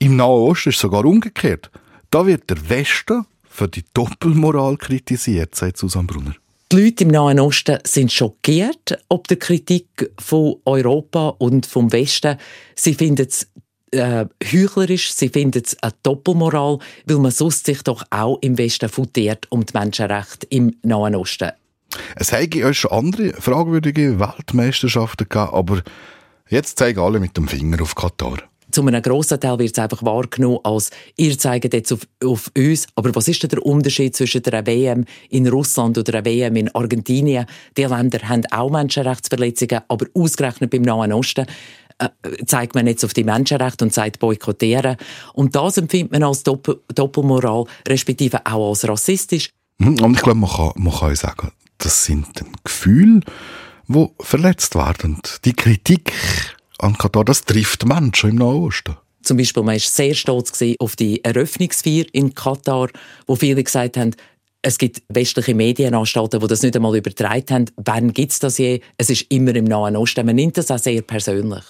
Im 0.00 0.16
Nahen 0.16 0.50
Osten 0.50 0.70
ist 0.70 0.76
es 0.76 0.80
sogar 0.80 1.04
umgekehrt. 1.04 1.70
Da 2.10 2.26
wird 2.26 2.50
der 2.50 2.68
Westen 2.68 3.24
für 3.48 3.68
die 3.68 3.84
Doppelmoral 3.94 4.76
kritisiert, 4.78 5.54
sagt 5.54 5.78
Susanne 5.78 6.08
Brunner. 6.08 6.34
Die 6.72 6.82
Leute 6.82 7.04
im 7.04 7.10
Nahen 7.10 7.38
Osten 7.38 7.78
sind 7.84 8.12
schockiert 8.12 8.98
ob 9.08 9.28
der 9.28 9.36
Kritik 9.36 10.10
von 10.18 10.56
Europa 10.64 11.28
und 11.38 11.66
vom 11.66 11.92
Westen. 11.92 12.36
Sie 12.74 12.94
finden 12.94 13.28
es 13.28 13.46
äh, 13.96 14.26
heuchlerisch, 14.44 15.12
sie 15.12 15.28
finden 15.28 15.62
es 15.64 15.76
eine 15.82 15.92
Doppelmoral, 16.02 16.78
weil 17.06 17.18
man 17.18 17.30
sonst 17.30 17.66
sich 17.66 17.82
doch 17.82 18.04
auch 18.10 18.38
im 18.40 18.58
Westen 18.58 18.88
futiert 18.88 19.46
um 19.50 19.64
die 19.64 19.76
Menschenrechte 19.76 20.46
im 20.50 20.76
Nahen 20.82 21.16
Osten. 21.16 21.50
Es 22.16 22.32
hätte 22.32 22.58
ja 22.58 22.72
schon 22.74 22.90
andere 22.90 23.32
fragwürdige 23.32 24.18
Weltmeisterschaften 24.20 25.28
gegeben, 25.28 25.50
aber 25.52 25.82
jetzt 26.48 26.78
zeigen 26.78 27.00
alle 27.00 27.20
mit 27.20 27.36
dem 27.36 27.48
Finger 27.48 27.82
auf 27.82 27.94
Katar. 27.94 28.38
Zu 28.72 28.84
einem 28.84 29.00
grossen 29.00 29.40
Teil 29.40 29.58
wird 29.58 29.72
es 29.72 29.82
einfach 29.82 30.02
wahrgenommen 30.02 30.58
als, 30.64 30.90
ihr 31.16 31.38
zeigt 31.38 31.72
jetzt 31.72 31.92
auf, 31.92 32.00
auf 32.22 32.50
uns. 32.56 32.86
Aber 32.96 33.14
was 33.14 33.28
ist 33.28 33.42
denn 33.42 33.50
der 33.50 33.64
Unterschied 33.64 34.16
zwischen 34.16 34.44
einer 34.44 34.66
WM 34.66 35.04
in 35.30 35.46
Russland 35.46 35.96
oder 35.96 36.14
einer 36.14 36.24
WM 36.24 36.56
in 36.56 36.74
Argentinien? 36.74 37.46
Die 37.76 37.84
Länder 37.84 38.18
haben 38.28 38.44
auch 38.50 38.70
Menschenrechtsverletzungen, 38.70 39.80
aber 39.88 40.06
ausgerechnet 40.14 40.70
beim 40.70 40.82
Nahen 40.82 41.12
Osten 41.12 41.46
äh, 41.98 42.08
zeigt 42.44 42.74
man 42.74 42.86
jetzt 42.86 43.04
auf 43.04 43.14
die 43.14 43.24
Menschenrechte 43.24 43.84
und 43.84 43.92
sagt 43.92 44.18
boykottieren. 44.18 44.96
Und 45.32 45.54
das 45.56 45.78
empfindet 45.78 46.12
man 46.12 46.22
als 46.22 46.42
Doppel 46.42 46.80
Doppelmoral, 46.94 47.64
respektive 47.88 48.44
auch 48.44 48.70
als 48.70 48.86
rassistisch. 48.86 49.50
Mhm, 49.78 50.00
Und 50.00 50.16
ich 50.16 50.22
glaube, 50.22 50.38
man 50.38 50.50
kann, 50.50 50.72
man 50.76 50.94
kann 50.94 51.14
sagen, 51.16 51.52
das 51.78 52.04
sind 52.04 52.26
Gefühle, 52.64 53.20
die 53.88 54.08
verletzt 54.20 54.74
werden. 54.74 55.20
Die 55.44 55.52
Kritik 55.52 56.12
an 56.78 56.96
Katar, 56.98 57.24
das 57.24 57.44
trifft 57.44 57.86
Menschen 57.86 58.30
im 58.30 58.36
Nahen 58.36 58.64
Osten. 58.64 58.96
Zum 59.22 59.38
Beispiel, 59.38 59.62
man 59.62 59.74
war 59.74 59.80
sehr 59.80 60.14
stolz 60.14 60.62
auf 60.78 60.96
die 60.96 61.24
Eröffnungsfeier 61.24 62.04
in 62.12 62.34
Katar, 62.34 62.88
wo 63.26 63.34
viele 63.36 63.62
gesagt 63.64 63.96
haben, 63.96 64.14
es 64.62 64.78
gibt 64.78 65.02
westliche 65.08 65.54
Medienanstalten, 65.54 66.40
die 66.40 66.46
das 66.46 66.62
nicht 66.62 66.74
einmal 66.74 66.96
übertragen 66.96 67.46
haben. 67.50 67.64
Wann 67.76 68.12
gibt 68.12 68.32
es 68.32 68.38
das 68.40 68.58
je? 68.58 68.80
Es 68.96 69.10
ist 69.10 69.26
immer 69.30 69.54
im 69.54 69.64
Nahen 69.64 69.96
Osten. 69.96 70.26
Man 70.26 70.36
nimmt 70.36 70.58
das 70.58 70.70
auch 70.70 70.78
sehr 70.78 71.02
persönlich. 71.02 71.64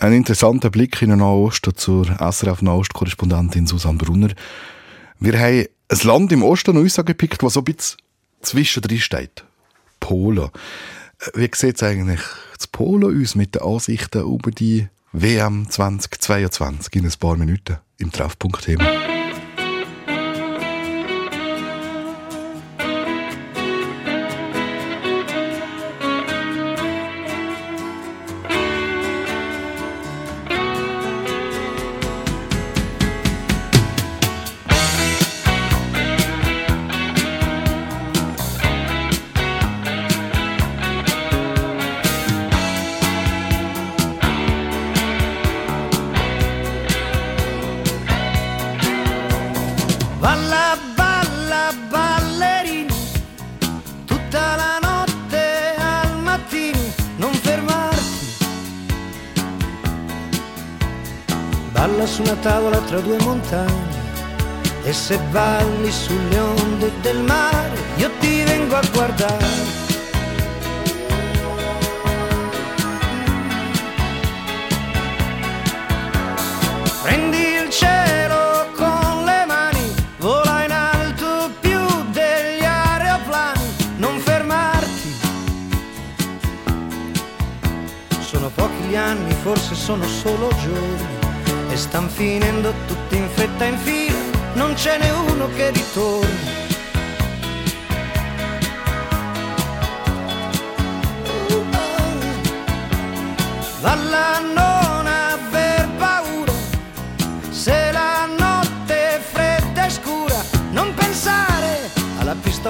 Ein 0.00 0.12
interessanter 0.12 0.70
Blick 0.70 1.02
in 1.02 1.10
den 1.10 1.18
Nahen 1.18 1.44
Osten 1.44 1.74
zur 1.74 2.06
SRF 2.06 2.62
Nahost-Korrespondentin 2.62 3.66
Susanne 3.66 3.98
Brunner. 3.98 4.28
Wir 5.18 5.36
haben 5.36 5.66
ein 5.88 5.98
Land 6.04 6.30
im 6.30 6.44
Osten 6.44 6.76
uns 6.76 6.94
gepickt, 7.04 7.42
das 7.42 7.54
so 7.54 7.60
ein 7.62 7.64
bisschen 7.64 7.98
zwischendrin 8.40 9.00
steht. 9.00 9.44
Polen. 9.98 10.50
Wie 11.34 11.50
sieht 11.52 11.76
es 11.76 11.82
eigentlich 11.82 12.20
zu 12.58 12.68
Polen 12.70 13.02
uns 13.02 13.34
mit 13.34 13.56
den 13.56 13.62
Ansichten 13.62 14.22
über 14.22 14.52
die 14.52 14.86
WM 15.10 15.68
2022 15.68 16.94
in 16.94 17.04
ein 17.04 17.12
paar 17.18 17.36
Minuten 17.36 17.78
im 17.98 18.12
Treffpunkt-Thema? 18.12 19.17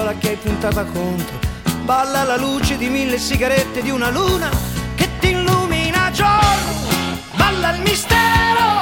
Pistola 0.09 0.13
che 0.17 0.29
hai 0.29 0.35
puntata 0.37 0.83
contro. 0.85 1.39
Balla 1.83 2.21
alla 2.21 2.37
luce 2.37 2.77
di 2.77 2.87
mille 2.89 3.17
sigarette 3.17 3.81
di 3.81 3.89
una 3.89 4.09
luna 4.09 4.49
che 4.95 5.07
ti 5.19 5.29
illumina 5.29 6.11
giorno. 6.11 6.87
Balla 7.35 7.75
il 7.75 7.81
mistero 7.81 8.78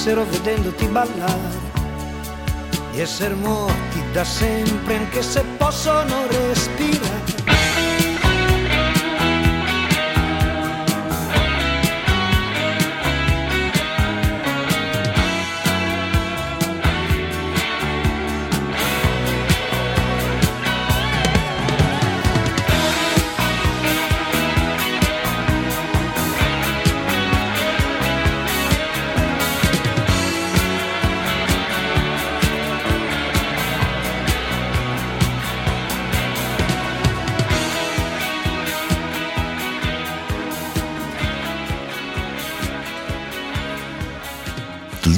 Se 0.00 0.14
capissero 0.14 0.24
vedendoti 0.30 0.86
ballare 0.86 1.58
di 2.90 3.00
essere 3.00 3.34
morti 3.34 4.02
da 4.12 4.24
sempre 4.24 4.96
anche 4.96 5.20
se 5.20 5.44
possono 5.58 6.26
respirare. 6.26 6.79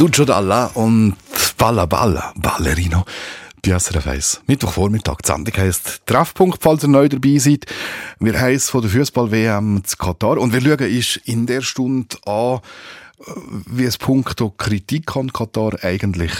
Lucio 0.02 0.24
Dalla 0.24 0.66
und 0.74 1.14
Balla 1.56 1.86
Balla, 1.86 2.32
Ballerino. 2.34 3.04
Bei 3.64 3.78
SRF 3.78 4.08
1. 4.08 4.40
Mittwochvormittag. 4.48 5.18
Die 5.22 5.28
Sendung 5.28 5.54
heisst 5.56 6.04
Treffpunkt, 6.06 6.60
falls 6.60 6.82
ihr 6.82 6.88
neu 6.88 7.08
dabei 7.08 7.38
seid. 7.38 7.66
Wir 8.18 8.36
heißen 8.36 8.72
von 8.72 8.82
der 8.82 8.90
Fußball-WM 8.90 9.84
zu 9.84 9.96
Katar. 9.96 10.38
Und 10.38 10.52
wir 10.52 10.60
schauen 10.60 10.90
ist 10.90 11.18
in 11.18 11.46
der 11.46 11.60
Stunde 11.60 12.16
an, 12.26 12.58
wie 13.66 13.84
es 13.84 13.96
Punkt 13.96 14.42
Kritik 14.58 15.14
an 15.14 15.32
Katar 15.32 15.84
eigentlich 15.84 16.32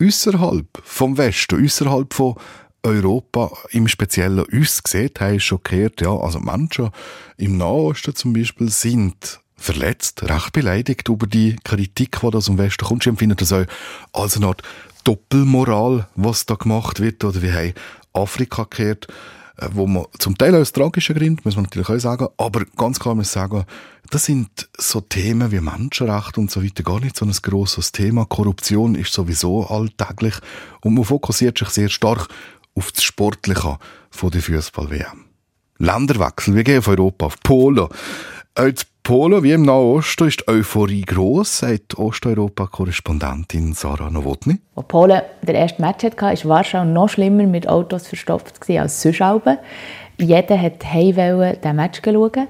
außerhalb 0.00 0.68
vom 0.84 1.18
Westen, 1.18 1.64
außerhalb 1.64 2.14
von 2.14 2.36
Europa 2.84 3.50
im 3.70 3.88
Speziellen 3.88 4.44
uns 4.44 4.80
sieht, 4.86 5.18
haben 5.18 5.40
schockiert. 5.40 6.00
Ja, 6.02 6.16
also 6.16 6.38
Menschen 6.38 6.90
im 7.36 7.56
Nahosten 7.56 8.14
zum 8.14 8.32
Beispiel 8.32 8.68
sind 8.70 9.40
verletzt, 9.58 10.22
recht 10.22 10.52
beleidigt 10.52 11.08
über 11.08 11.26
die 11.26 11.56
Kritik, 11.64 12.18
die 12.20 12.26
aus 12.26 12.46
dem 12.46 12.56
Westen 12.56 12.86
kommt. 12.86 13.02
Sie 13.02 13.10
empfinden 13.10 13.36
das 13.36 13.52
auch 13.52 13.66
als 14.12 14.36
eine 14.36 14.46
Art 14.46 14.62
Doppelmoral, 15.04 16.08
was 16.14 16.46
da 16.46 16.54
gemacht 16.54 17.00
wird. 17.00 17.24
Oder 17.24 17.42
wie 17.42 17.52
haben 17.52 17.74
Afrika 18.12 18.66
gehört, 18.68 19.08
wo 19.72 19.86
man 19.86 20.06
zum 20.18 20.38
Teil 20.38 20.54
aus 20.54 20.72
tragischen 20.72 21.16
Gründen, 21.16 21.40
muss 21.44 21.56
man 21.56 21.64
natürlich 21.64 21.88
auch 21.88 21.98
sagen, 21.98 22.28
aber 22.36 22.64
ganz 22.76 23.00
klar 23.00 23.14
muss 23.14 23.32
sagen, 23.32 23.64
das 24.10 24.24
sind 24.24 24.68
so 24.78 25.00
Themen 25.00 25.50
wie 25.50 25.60
Menschenrechte 25.60 26.40
und 26.40 26.50
so 26.50 26.64
weiter 26.64 26.82
gar 26.82 27.00
nicht 27.00 27.16
so 27.16 27.26
ein 27.26 27.32
grosses 27.32 27.92
Thema. 27.92 28.24
Korruption 28.24 28.94
ist 28.94 29.12
sowieso 29.12 29.66
alltäglich 29.66 30.34
und 30.80 30.94
man 30.94 31.04
fokussiert 31.04 31.58
sich 31.58 31.68
sehr 31.70 31.88
stark 31.88 32.28
auf 32.74 32.92
das 32.92 33.02
Sportliche 33.02 33.78
von 34.10 34.30
der 34.30 34.40
Fußball-WM. 34.40 35.24
Länderwechsel, 35.78 36.54
wir 36.54 36.64
gehen 36.64 36.78
auf 36.78 36.88
Europa, 36.88 37.26
auf 37.26 37.40
Polen. 37.40 37.88
Auch 38.58 38.72
Polen 39.04 39.44
wie 39.44 39.52
im 39.52 39.62
Nahen 39.62 39.96
Osten 39.96 40.26
ist 40.26 40.40
die 40.40 40.48
Euphorie 40.48 41.02
gross, 41.02 41.58
sagt 41.58 41.96
Osteuropa-Korrespondentin 41.96 43.72
Sarah 43.72 44.10
Nowotny. 44.10 44.58
Als 44.74 44.88
Polen 44.88 45.22
der 45.42 45.54
erste 45.54 45.80
Match 45.80 46.02
hatte, 46.02 46.20
war 46.20 46.56
Warschau 46.56 46.84
noch 46.84 47.08
schlimmer 47.08 47.44
mit 47.44 47.68
Autos 47.68 48.08
verstopft 48.08 48.68
als 48.68 49.00
sonst. 49.00 49.22
Jeder 50.18 50.60
wollte 50.60 50.92
heim 50.92 51.60
den 51.62 51.76
Match 51.76 52.02
schauen. 52.04 52.48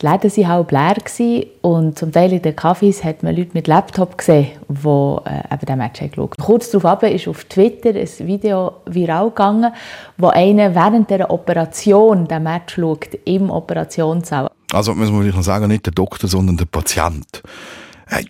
Die 0.00 0.06
Läden 0.06 0.30
waren 0.30 0.48
halb 0.48 0.70
leer 0.70 1.46
und 1.62 1.98
zum 1.98 2.12
Teil 2.12 2.32
in 2.34 2.42
den 2.42 2.54
Cafés 2.54 3.02
hat 3.02 3.24
man 3.24 3.34
Leute 3.34 3.50
mit 3.54 3.66
Laptop 3.66 4.16
gesehen, 4.16 4.52
die 4.68 4.86
äh, 4.86 5.54
eben 5.54 5.66
den 5.66 5.78
Match 5.78 5.98
geschaut 5.98 6.34
haben. 6.38 6.46
Kurz 6.46 6.70
darauf 6.70 7.02
ist 7.02 7.26
auf 7.26 7.42
Twitter 7.46 7.90
ein 7.90 8.28
Video 8.28 8.74
viral 8.86 9.30
gegangen, 9.30 9.72
wo 10.18 10.28
einer 10.28 10.72
während 10.72 11.10
der 11.10 11.28
Operation 11.28 12.28
den 12.28 12.44
Match 12.44 12.76
schaut, 12.76 13.12
im 13.24 13.50
Operationssaal. 13.50 14.48
Also 14.72 14.94
muss 14.94 15.10
man 15.10 15.42
sagen, 15.42 15.68
nicht 15.68 15.86
der 15.86 15.92
Doktor, 15.92 16.28
sondern 16.28 16.56
der 16.56 16.66
Patient. 16.66 17.42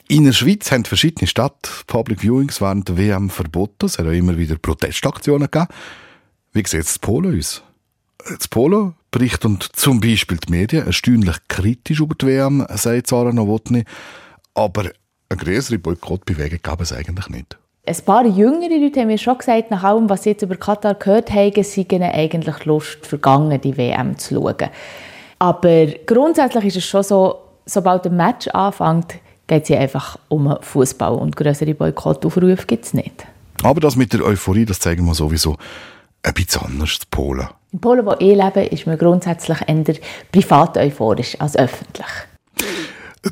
In 0.09 0.25
der 0.25 0.33
Schweiz 0.33 0.71
haben 0.73 0.85
verschiedene 0.85 1.27
Städte 1.27 1.71
Public 1.87 2.23
Viewings 2.23 2.61
während 2.61 2.89
der 2.89 2.97
WM 2.97 3.31
verboten. 3.31 3.87
Es 3.87 3.99
hat 3.99 4.07
auch 4.07 4.11
immer 4.11 4.37
wieder 4.37 4.57
Protestaktionen 4.57 5.49
gegeben. 5.51 5.69
Wie 6.53 6.67
sieht 6.67 6.81
in 6.81 7.01
Polen 7.01 7.39
aus? 7.39 7.63
In 8.29 8.39
Polen 8.51 8.95
berichten 9.11 9.59
zum 9.73 10.01
Beispiel 10.01 10.39
die 10.39 10.51
Medien 10.51 10.87
erstaunlich 10.87 11.37
kritisch 11.47 12.01
über 12.01 12.15
die 12.15 12.27
WM, 12.27 12.67
sagt 12.75 13.07
Sarah 13.07 13.33
Nowotny. 13.33 13.85
Aber 14.55 14.91
eine 15.29 15.39
größere 15.39 15.79
Boykottbewegung 15.79 16.59
gab 16.63 16.81
es 16.81 16.93
eigentlich 16.93 17.29
nicht. 17.29 17.57
Ein 17.87 18.05
paar 18.05 18.27
jüngere 18.27 18.79
Leute 18.79 19.01
haben 19.01 19.07
mir 19.07 19.19
schon 19.19 19.39
gesagt, 19.39 19.71
nach 19.71 19.83
allem, 19.85 20.11
was 20.11 20.25
sie 20.25 20.31
jetzt 20.31 20.43
über 20.43 20.57
Katar 20.57 20.95
gehört 20.95 21.31
haben, 21.33 21.63
sei 21.63 21.87
ihnen 21.91 22.11
eigentlich 22.11 22.65
Lust 22.65 23.07
vergangen, 23.07 23.61
die 23.61 23.77
WM 23.77 24.19
zu 24.19 24.35
schauen. 24.35 24.71
Aber 25.39 25.87
grundsätzlich 26.07 26.65
ist 26.67 26.77
es 26.77 26.85
schon 26.85 27.03
so, 27.03 27.39
sobald 27.67 28.07
ein 28.07 28.17
Match 28.17 28.49
anfängt, 28.49 29.15
geht 29.47 29.63
es 29.63 29.69
hier 29.69 29.81
einfach 29.81 30.19
um 30.29 30.57
Fußball 30.61 31.15
und 31.15 31.37
größere 31.37 31.75
Boykottaufrufe 31.75 32.67
gibt 32.67 32.85
es 32.85 32.95
nicht. 32.95 33.27
Aber 33.63 33.81
das 33.81 33.97
mit 33.97 34.13
der 34.13 34.23
Euphorie, 34.25 34.65
das 34.65 34.81
zeigen 34.81 35.05
wir 35.07 35.15
sowieso 35.15 35.57
ein 36.23 36.35
bisschen 36.35 36.63
anders 36.63 36.99
in 37.01 37.11
Polen. 37.11 37.49
In 37.73 37.81
Polen, 37.81 38.07
wo 38.07 38.13
ich 38.19 38.37
lebe, 38.37 38.65
ist 38.65 38.87
man 38.87 38.99
grundsätzlich 38.99 39.59
eher 39.67 39.95
privat 40.33 40.77
euphorisch 40.77 41.41
als 41.41 41.57
öffentlich. 41.57 42.07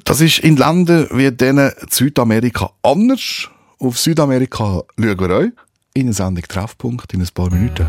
Das 0.05 0.21
ist 0.21 0.41
in 0.41 0.57
Ländern 0.57 1.09
wie 1.13 1.31
denen 1.31 1.73
Südamerika 1.91 2.71
anders. 2.83 3.49
Auf 3.79 3.99
Südamerika 3.99 4.83
schauen 4.99 5.19
wir 5.19 5.31
euch 5.31 5.51
in 5.95 6.07
der 6.07 6.15
Sendung 6.15 6.45
Treffpunkt 6.45 7.15
in 7.15 7.23
ein 7.23 7.29
paar 7.33 7.51
Minuten. 7.51 7.87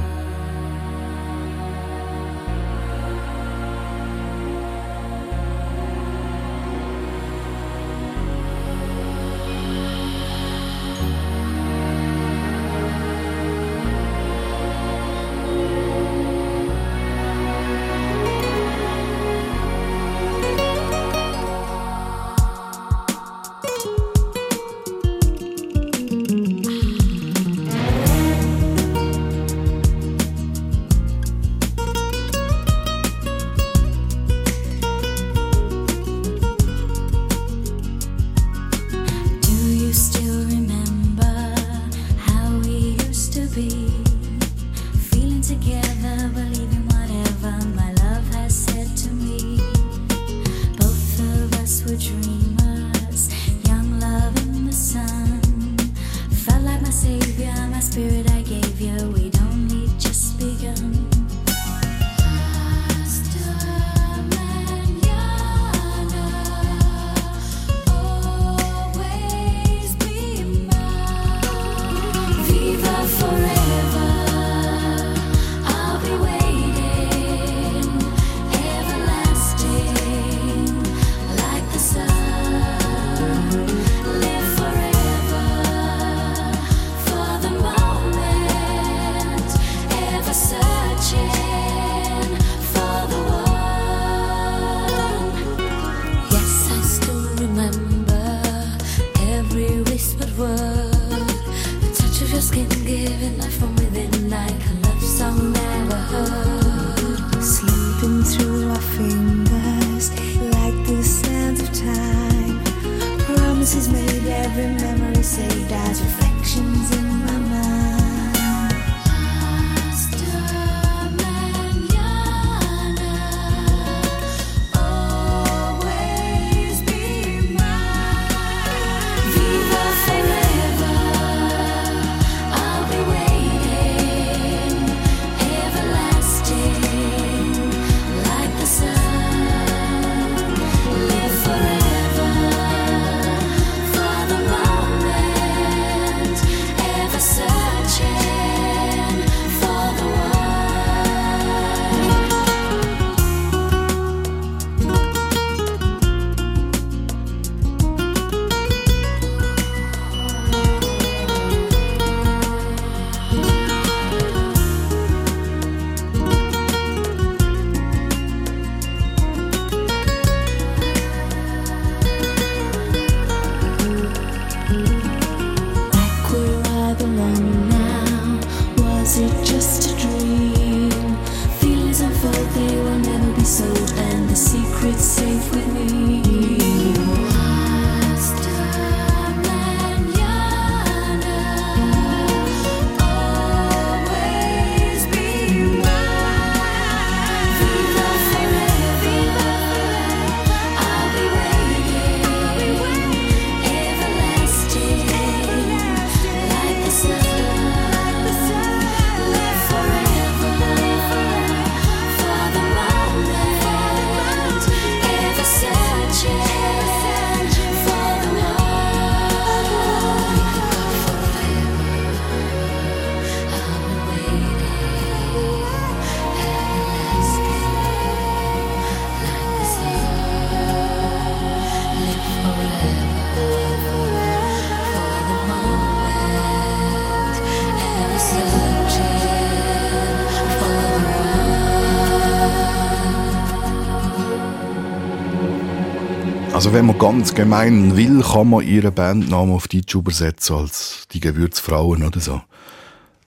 wenn 246.77 246.85
man 246.85 246.99
ganz 246.99 247.33
gemein 247.33 247.97
will, 247.97 248.21
kann 248.21 248.51
man 248.51 248.63
ihren 248.63 248.93
Bandnamen 248.93 249.51
auf 249.51 249.67
Deutsch 249.67 249.95
übersetzen 249.95 250.57
als 250.57 251.07
die 251.11 251.19
Gewürzfrauen 251.19 252.03
oder 252.03 252.19
so. 252.19 252.39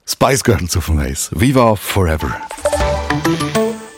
Spice 0.07 0.45
Girls 0.45 0.77
auf 0.77 0.85
dem 0.85 0.99
Eis. 0.99 1.29
Viva 1.35 1.75
Forever. 1.75 2.33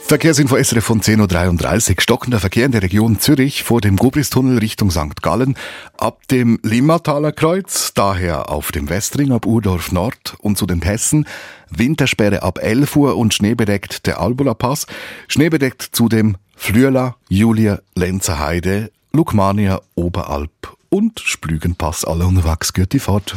Verkehrsinfo 0.08 0.56
SRF 0.56 0.84
von 0.84 1.02
10.33 1.02 1.92
Uhr. 1.92 2.02
Stockender 2.02 2.40
Verkehr 2.40 2.66
in 2.66 2.72
der 2.72 2.82
Region 2.82 3.20
Zürich 3.20 3.62
vor 3.62 3.80
dem 3.80 3.96
Gubristunnel 3.96 4.58
Richtung 4.58 4.90
St. 4.90 5.22
Gallen, 5.22 5.56
ab 6.00 6.28
dem 6.30 6.58
Limmataler 6.64 7.32
Kreuz, 7.32 7.94
daher 7.94 8.50
auf 8.50 8.72
dem 8.72 8.90
Westring 8.90 9.32
ab 9.32 9.46
Urdorf 9.46 9.92
Nord 9.92 10.36
und 10.40 10.58
zu 10.58 10.66
den 10.66 10.82
Hessen, 10.82 11.28
Wintersperre 11.70 12.42
ab 12.42 12.58
11 12.60 12.96
Uhr 12.96 13.18
und 13.18 13.36
schneebedeckt 13.36 14.08
der 14.08 14.20
Albula 14.20 14.56
Pass, 14.56 14.88
schneebedeckt 15.28 15.84
zudem 15.92 16.38
Flüela, 16.56 17.18
Julia, 17.30 17.82
Lenzer, 17.94 18.40
Heide 18.40 18.90
Lukmania, 19.16 19.80
Oberalp 19.94 20.76
und 20.90 21.20
Splügenpass. 21.20 22.04
Alle 22.04 22.26
unterwegs, 22.26 22.74
gute 22.74 23.00
Fahrt. 23.00 23.36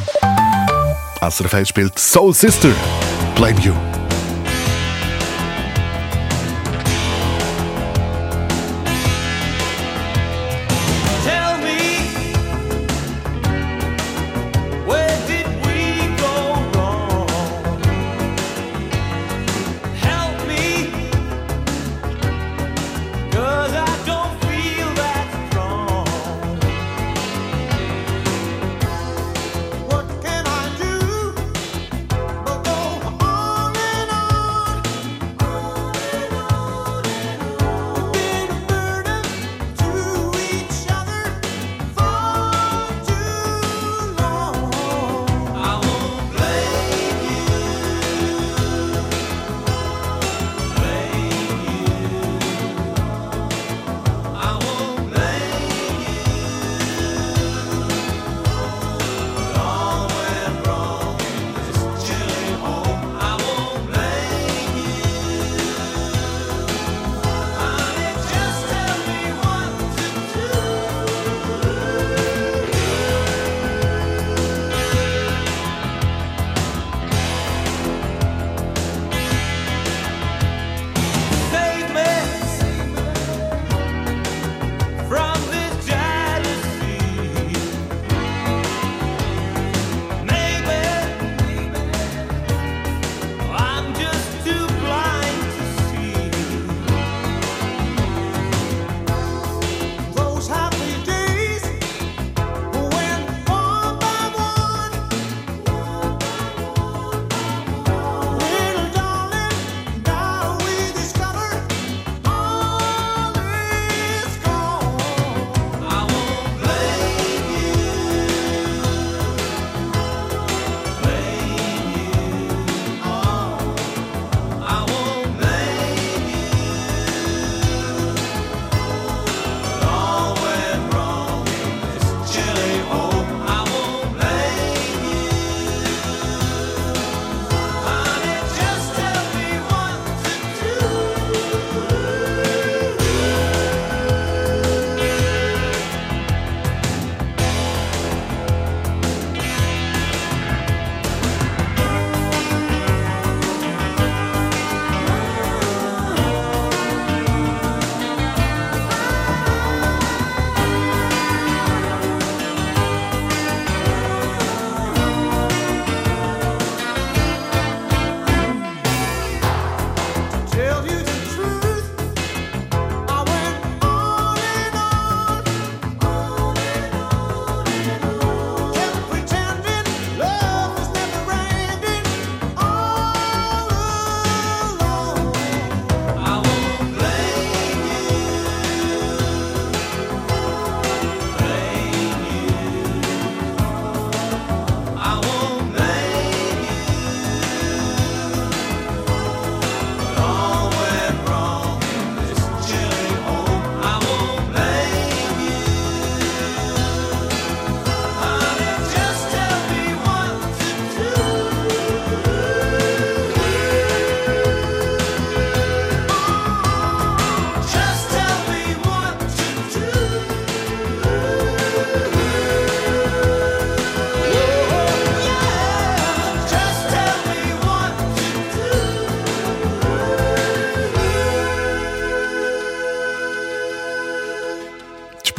SRF 1.20 1.68
spielt 1.68 1.98
Soul 1.98 2.32
Sister. 2.32 2.70
Blame 3.34 3.60
You. 3.60 3.74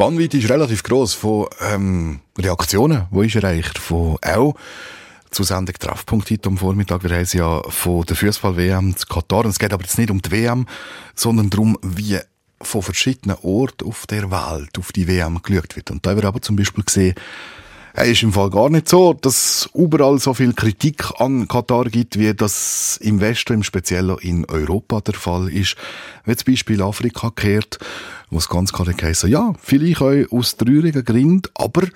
Spannweite 0.08 0.38
ist 0.38 0.48
relativ 0.48 0.82
groß 0.84 1.12
von 1.12 1.48
ähm, 1.60 2.20
Reaktionen, 2.38 3.08
die 3.10 3.26
ist 3.26 3.36
erreicht, 3.36 3.76
von 3.76 4.16
auch 4.22 4.54
zur 5.30 5.44
Sendung 5.44 5.74
Treffpunkt 5.78 6.30
heute 6.30 6.48
am 6.48 6.56
Vormittag. 6.56 7.02
Wir 7.02 7.14
haben 7.14 7.26
ja 7.30 7.60
von 7.68 8.06
der 8.06 8.16
Fußball-WM 8.16 8.96
zu 8.96 9.06
Katar. 9.06 9.44
Und 9.44 9.50
es 9.50 9.58
geht 9.58 9.70
aber 9.70 9.82
jetzt 9.82 9.98
nicht 9.98 10.10
um 10.10 10.22
die 10.22 10.30
WM, 10.30 10.64
sondern 11.14 11.50
darum, 11.50 11.76
wie 11.82 12.18
von 12.62 12.80
verschiedenen 12.80 13.36
Orten 13.42 13.86
auf 13.86 14.06
der 14.06 14.30
Welt 14.30 14.78
auf 14.78 14.92
die 14.92 15.06
WM 15.06 15.42
geschaut 15.42 15.76
wird. 15.76 15.90
Und 15.90 16.06
da 16.06 16.12
haben 16.12 16.22
wir 16.22 16.28
aber 16.28 16.40
zum 16.40 16.56
Beispiel 16.56 16.84
gesehen, 16.84 17.14
es 17.92 18.08
ist 18.08 18.22
im 18.22 18.32
Fall 18.32 18.48
gar 18.48 18.70
nicht 18.70 18.88
so, 18.88 19.12
dass 19.12 19.68
überall 19.74 20.18
so 20.20 20.32
viel 20.32 20.54
Kritik 20.54 21.20
an 21.20 21.48
Katar 21.48 21.84
gibt, 21.84 22.18
wie 22.18 22.32
das 22.32 22.98
im 23.02 23.20
Westen, 23.20 23.54
im 23.54 23.62
Speziellen 23.62 24.16
in 24.18 24.46
Europa 24.46 25.02
der 25.02 25.14
Fall 25.14 25.50
ist. 25.50 25.76
Wie 26.24 26.36
zum 26.36 26.52
Beispiel 26.52 26.80
Afrika 26.80 27.30
kehrt, 27.30 27.78
wo 28.30 28.38
es 28.38 28.48
ganz 28.48 28.72
klar 28.72 28.88
heisst, 29.02 29.24
ja, 29.24 29.52
vielleicht 29.62 30.02
auch 30.02 30.12
aus 30.30 30.56
traurigen 30.56 31.04
Gründen, 31.04 31.42
aber 31.54 31.86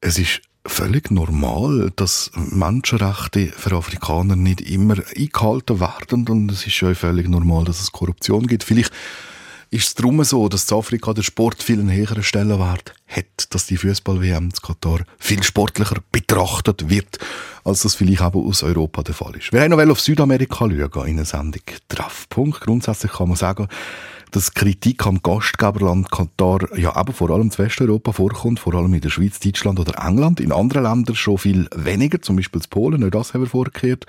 es 0.00 0.18
ist 0.18 0.42
völlig 0.66 1.10
normal, 1.10 1.92
dass 1.96 2.30
Menschenrechte 2.34 3.48
für 3.48 3.76
Afrikaner 3.76 4.36
nicht 4.36 4.62
immer 4.62 4.96
eingehalten 5.16 5.80
werden 5.80 6.28
und 6.28 6.50
es 6.50 6.66
ist 6.66 6.82
auch 6.82 6.94
völlig 6.94 7.28
normal, 7.28 7.64
dass 7.64 7.80
es 7.80 7.92
Korruption 7.92 8.46
gibt. 8.46 8.64
Vielleicht 8.64 8.92
ist 9.70 9.88
es 9.88 9.94
darum 9.94 10.22
so, 10.22 10.48
dass 10.48 10.70
in 10.70 10.78
Afrika 10.78 11.12
der 11.12 11.22
Sport 11.22 11.62
viel 11.62 11.80
einen 11.80 11.90
höheren 11.90 12.22
Stellenwert 12.22 12.94
hat, 13.08 13.46
dass 13.50 13.66
die 13.66 13.76
Fußball-WM 13.76 14.44
in 14.44 14.52
Katar 14.52 15.00
viel 15.18 15.42
sportlicher 15.42 15.96
betrachtet 16.12 16.88
wird, 16.88 17.18
als 17.64 17.82
das 17.82 17.96
vielleicht 17.96 18.22
aber 18.22 18.38
aus 18.38 18.62
Europa 18.62 19.02
der 19.02 19.14
Fall 19.14 19.34
ist. 19.36 19.52
Wir 19.52 19.62
haben 19.62 19.70
noch 19.70 19.90
auf 19.90 20.00
Südamerika 20.00 20.68
schauen 20.70 21.08
in 21.08 21.16
einer 21.16 21.24
Sendung 21.24 21.62
Treffpunkt. 21.88 22.60
Grundsätzlich 22.60 23.12
kann 23.12 23.28
man 23.28 23.36
sagen, 23.36 23.68
dass 24.34 24.52
Kritik 24.52 25.06
am 25.06 25.22
Gastgeberland 25.22 26.10
Katar 26.10 26.76
ja 26.76 26.96
aber 26.96 27.12
vor 27.12 27.30
allem 27.30 27.52
in 27.52 27.56
Westeuropa 27.58 28.10
vorkommt, 28.10 28.58
vor 28.58 28.74
allem 28.74 28.92
in 28.92 29.00
der 29.00 29.10
Schweiz, 29.10 29.38
Deutschland 29.38 29.78
oder 29.78 30.04
England. 30.04 30.40
In 30.40 30.50
anderen 30.50 30.82
Ländern 30.82 31.14
schon 31.14 31.38
viel 31.38 31.68
weniger, 31.72 32.20
zum 32.20 32.34
Beispiel 32.34 32.60
in 32.60 32.68
Polen, 32.68 33.04
auch 33.04 33.10
das 33.10 33.32
haben 33.32 33.42
wir 33.42 33.48
vorgekehrt. 33.48 34.06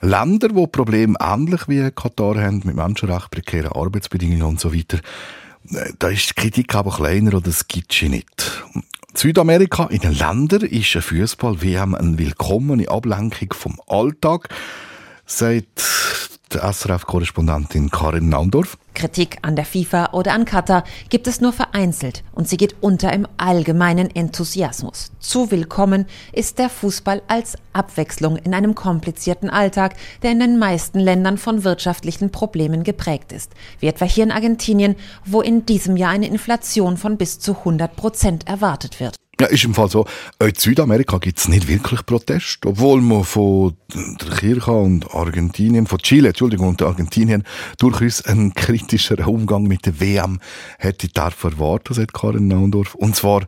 Länder, 0.00 0.48
die 0.48 0.66
Probleme 0.66 1.14
ähnlich 1.20 1.68
wie 1.68 1.88
Katar 1.92 2.36
haben, 2.40 2.62
mit 2.64 2.74
Menschenrechten, 2.74 3.30
prekären 3.30 3.70
Arbeitsbedingungen 3.70 4.42
und 4.42 4.58
so 4.58 4.74
weiter, 4.74 4.98
äh, 5.70 5.92
da 6.00 6.08
ist 6.08 6.30
die 6.30 6.34
Kritik 6.34 6.74
aber 6.74 6.90
kleiner 6.90 7.34
oder 7.34 7.42
das 7.42 7.68
gibt 7.68 7.94
es 7.94 8.08
nicht. 8.08 8.64
Südamerika, 9.14 9.84
in 9.86 10.00
den 10.00 10.14
Ländern, 10.14 10.62
ist 10.62 10.96
ein 10.96 11.02
Fußball-WM 11.02 11.94
eine 11.94 12.18
willkommene 12.18 12.88
Ablenkung 12.88 13.52
vom 13.52 13.80
Alltag, 13.86 14.48
sagt 15.26 16.27
die 16.52 16.58
SRF-Korrespondentin 16.58 17.90
Karin 17.90 18.28
Naundorf. 18.28 18.78
Kritik 18.94 19.38
an 19.42 19.54
der 19.54 19.64
FIFA 19.64 20.12
oder 20.12 20.32
an 20.32 20.44
Katar 20.44 20.84
gibt 21.08 21.26
es 21.26 21.40
nur 21.40 21.52
vereinzelt 21.52 22.24
und 22.32 22.48
sie 22.48 22.56
geht 22.56 22.76
unter 22.80 23.12
im 23.12 23.28
allgemeinen 23.36 24.14
Enthusiasmus. 24.14 25.12
Zu 25.20 25.50
willkommen 25.50 26.06
ist 26.32 26.58
der 26.58 26.68
Fußball 26.68 27.22
als 27.28 27.56
Abwechslung 27.72 28.36
in 28.36 28.54
einem 28.54 28.74
komplizierten 28.74 29.50
Alltag, 29.50 29.94
der 30.22 30.32
in 30.32 30.40
den 30.40 30.58
meisten 30.58 30.98
Ländern 30.98 31.38
von 31.38 31.64
wirtschaftlichen 31.64 32.30
Problemen 32.30 32.82
geprägt 32.82 33.32
ist, 33.32 33.52
wie 33.78 33.86
etwa 33.86 34.04
hier 34.04 34.24
in 34.24 34.32
Argentinien, 34.32 34.96
wo 35.24 35.40
in 35.42 35.66
diesem 35.66 35.96
Jahr 35.96 36.10
eine 36.10 36.26
Inflation 36.26 36.96
von 36.96 37.16
bis 37.16 37.38
zu 37.38 37.58
100 37.58 37.94
Prozent 37.94 38.48
erwartet 38.48 39.00
wird. 39.00 39.16
Ja, 39.40 39.46
ist 39.46 39.64
im 39.64 39.72
Fall 39.72 39.88
so. 39.88 40.04
In 40.40 40.52
Südamerika 40.54 41.18
gibt 41.18 41.38
es 41.38 41.46
nicht 41.46 41.68
wirklich 41.68 42.04
Protest, 42.04 42.66
obwohl 42.66 43.00
man 43.00 43.22
von 43.22 43.76
der 43.94 44.36
Kirche 44.36 44.72
und 44.72 45.14
Argentinien, 45.14 45.86
von 45.86 45.98
Chile, 45.98 46.28
Entschuldigung, 46.28 46.68
und 46.68 46.82
Argentinien 46.82 47.44
durchaus 47.78 48.24
einen 48.24 48.52
kritischeren 48.52 49.26
Umgang 49.26 49.62
mit 49.62 49.86
der 49.86 50.00
WM 50.00 50.40
hätte 50.78 51.06
darf 51.08 51.44
erwarten, 51.44 51.94
sagt 51.94 52.14
Karin 52.14 52.48
Naundorf. 52.48 52.96
Und 52.96 53.14
zwar 53.14 53.46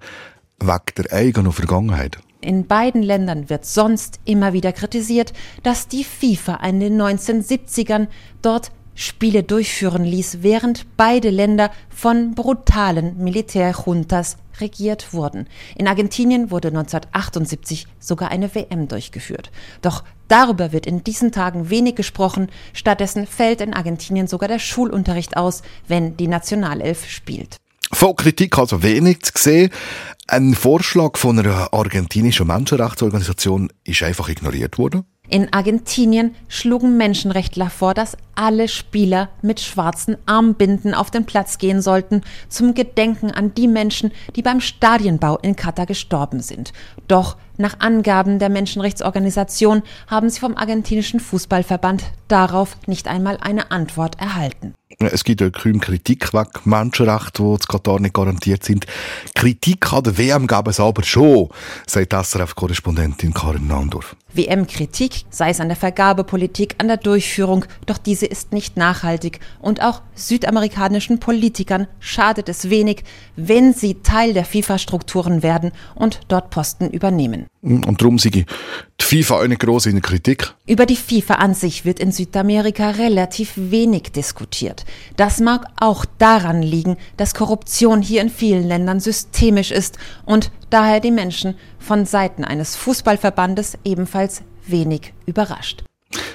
wegen 0.60 0.94
der 0.96 1.12
eigenen 1.12 1.52
Vergangenheit. 1.52 2.18
In 2.40 2.66
beiden 2.66 3.02
Ländern 3.02 3.50
wird 3.50 3.66
sonst 3.66 4.20
immer 4.24 4.52
wieder 4.52 4.72
kritisiert, 4.72 5.32
dass 5.62 5.88
die 5.88 6.04
FIFA 6.04 6.54
in 6.66 6.80
den 6.80 7.00
1970ern 7.00 8.06
dort 8.42 8.70
Spiele 9.00 9.42
durchführen 9.42 10.04
ließ, 10.04 10.42
während 10.42 10.84
beide 10.98 11.30
Länder 11.30 11.70
von 11.88 12.34
brutalen 12.34 13.16
Militärjuntas 13.16 14.36
regiert 14.60 15.14
wurden. 15.14 15.46
In 15.74 15.88
Argentinien 15.88 16.50
wurde 16.50 16.68
1978 16.68 17.86
sogar 17.98 18.30
eine 18.30 18.54
WM 18.54 18.88
durchgeführt. 18.88 19.50
Doch 19.80 20.04
darüber 20.28 20.72
wird 20.72 20.84
in 20.84 21.02
diesen 21.02 21.32
Tagen 21.32 21.70
wenig 21.70 21.94
gesprochen. 21.94 22.50
Stattdessen 22.74 23.26
fällt 23.26 23.62
in 23.62 23.72
Argentinien 23.72 24.26
sogar 24.26 24.50
der 24.50 24.58
Schulunterricht 24.58 25.34
aus, 25.34 25.62
wenn 25.88 26.18
die 26.18 26.28
Nationalelf 26.28 27.08
spielt. 27.08 27.56
Von 27.90 28.14
Kritik 28.16 28.58
also 28.58 28.82
wenig 28.82 29.22
zu 29.22 29.32
sehen. 29.34 29.70
Ein 30.28 30.54
Vorschlag 30.54 31.16
von 31.16 31.38
einer 31.38 31.72
argentinischen 31.72 32.48
Menschenrechtsorganisation 32.48 33.72
ist 33.82 34.02
einfach 34.02 34.28
ignoriert 34.28 34.76
worden. 34.76 35.06
In 35.30 35.52
Argentinien 35.52 36.34
schlugen 36.48 36.96
Menschenrechtler 36.96 37.70
vor, 37.70 37.94
dass 37.94 38.16
alle 38.34 38.66
Spieler 38.66 39.28
mit 39.42 39.60
schwarzen 39.60 40.16
Armbinden 40.26 40.92
auf 40.92 41.12
den 41.12 41.24
Platz 41.24 41.58
gehen 41.58 41.80
sollten, 41.80 42.22
zum 42.48 42.74
Gedenken 42.74 43.30
an 43.30 43.54
die 43.54 43.68
Menschen, 43.68 44.10
die 44.34 44.42
beim 44.42 44.60
Stadienbau 44.60 45.38
in 45.38 45.54
Katar 45.54 45.86
gestorben 45.86 46.40
sind. 46.40 46.72
Doch 47.06 47.36
nach 47.58 47.78
Angaben 47.78 48.40
der 48.40 48.48
Menschenrechtsorganisation 48.48 49.82
haben 50.08 50.30
sie 50.30 50.40
vom 50.40 50.56
argentinischen 50.56 51.20
Fußballverband 51.20 52.02
darauf 52.26 52.76
nicht 52.88 53.06
einmal 53.06 53.38
eine 53.40 53.70
Antwort 53.70 54.20
erhalten. 54.20 54.74
Es 54.98 55.24
gibt 55.24 55.40
ja 55.40 55.50
kaum 55.50 55.80
Kritik 55.80 56.34
wegen 56.34 56.50
Menschenrechten, 56.64 57.46
die 57.46 57.52
in 57.52 57.58
Katar 57.58 58.00
nicht 58.00 58.12
garantiert 58.12 58.64
sind. 58.64 58.86
Kritik 59.34 59.92
an 59.92 60.02
der 60.02 60.18
WM 60.18 60.46
gab 60.46 60.66
es 60.66 60.80
aber 60.80 61.04
schon, 61.04 61.48
sagt 61.86 62.12
SRF-Korrespondentin 62.12 63.32
Karin 63.32 63.68
Naundorf. 63.68 64.16
WM-Kritik, 64.32 65.24
sei 65.30 65.50
es 65.50 65.60
an 65.60 65.68
der 65.68 65.76
Vergabepolitik, 65.76 66.76
an 66.78 66.88
der 66.88 66.96
Durchführung, 66.96 67.64
doch 67.86 67.98
diese 67.98 68.26
ist 68.26 68.52
nicht 68.52 68.76
nachhaltig 68.76 69.40
und 69.60 69.82
auch 69.82 70.02
südamerikanischen 70.14 71.18
Politikern 71.18 71.88
schadet 71.98 72.48
es 72.48 72.70
wenig, 72.70 73.04
wenn 73.36 73.72
sie 73.72 74.02
Teil 74.02 74.34
der 74.34 74.44
FIFA-Strukturen 74.44 75.42
werden 75.42 75.72
und 75.94 76.20
dort 76.28 76.50
Posten 76.50 76.90
übernehmen. 76.90 77.46
Und 77.62 78.00
darum 78.00 78.18
sei 78.18 78.44
die 79.00 79.04
FIFA 79.04 79.40
eine 79.40 79.54
in 79.54 79.92
der 79.92 80.00
Kritik. 80.02 80.54
Über 80.66 80.86
die 80.86 80.96
FIFA 80.96 81.34
an 81.34 81.54
sich 81.54 81.84
wird 81.84 81.98
in 81.98 82.12
Südamerika 82.12 82.90
relativ 82.90 83.52
wenig 83.56 84.12
diskutiert. 84.12 84.84
Das 85.16 85.40
mag 85.40 85.64
auch 85.78 86.04
daran 86.18 86.62
liegen, 86.62 86.96
dass 87.16 87.34
Korruption 87.34 88.02
hier 88.02 88.20
in 88.20 88.30
vielen 88.30 88.66
Ländern 88.66 89.00
systemisch 89.00 89.70
ist 89.70 89.98
und 90.24 90.50
daher 90.70 91.00
die 91.00 91.10
Menschen 91.10 91.54
von 91.78 92.04
Seiten 92.06 92.44
eines 92.44 92.76
Fußballverbandes 92.76 93.78
ebenfalls 93.84 94.42
wenig 94.66 95.12
überrascht. 95.26 95.82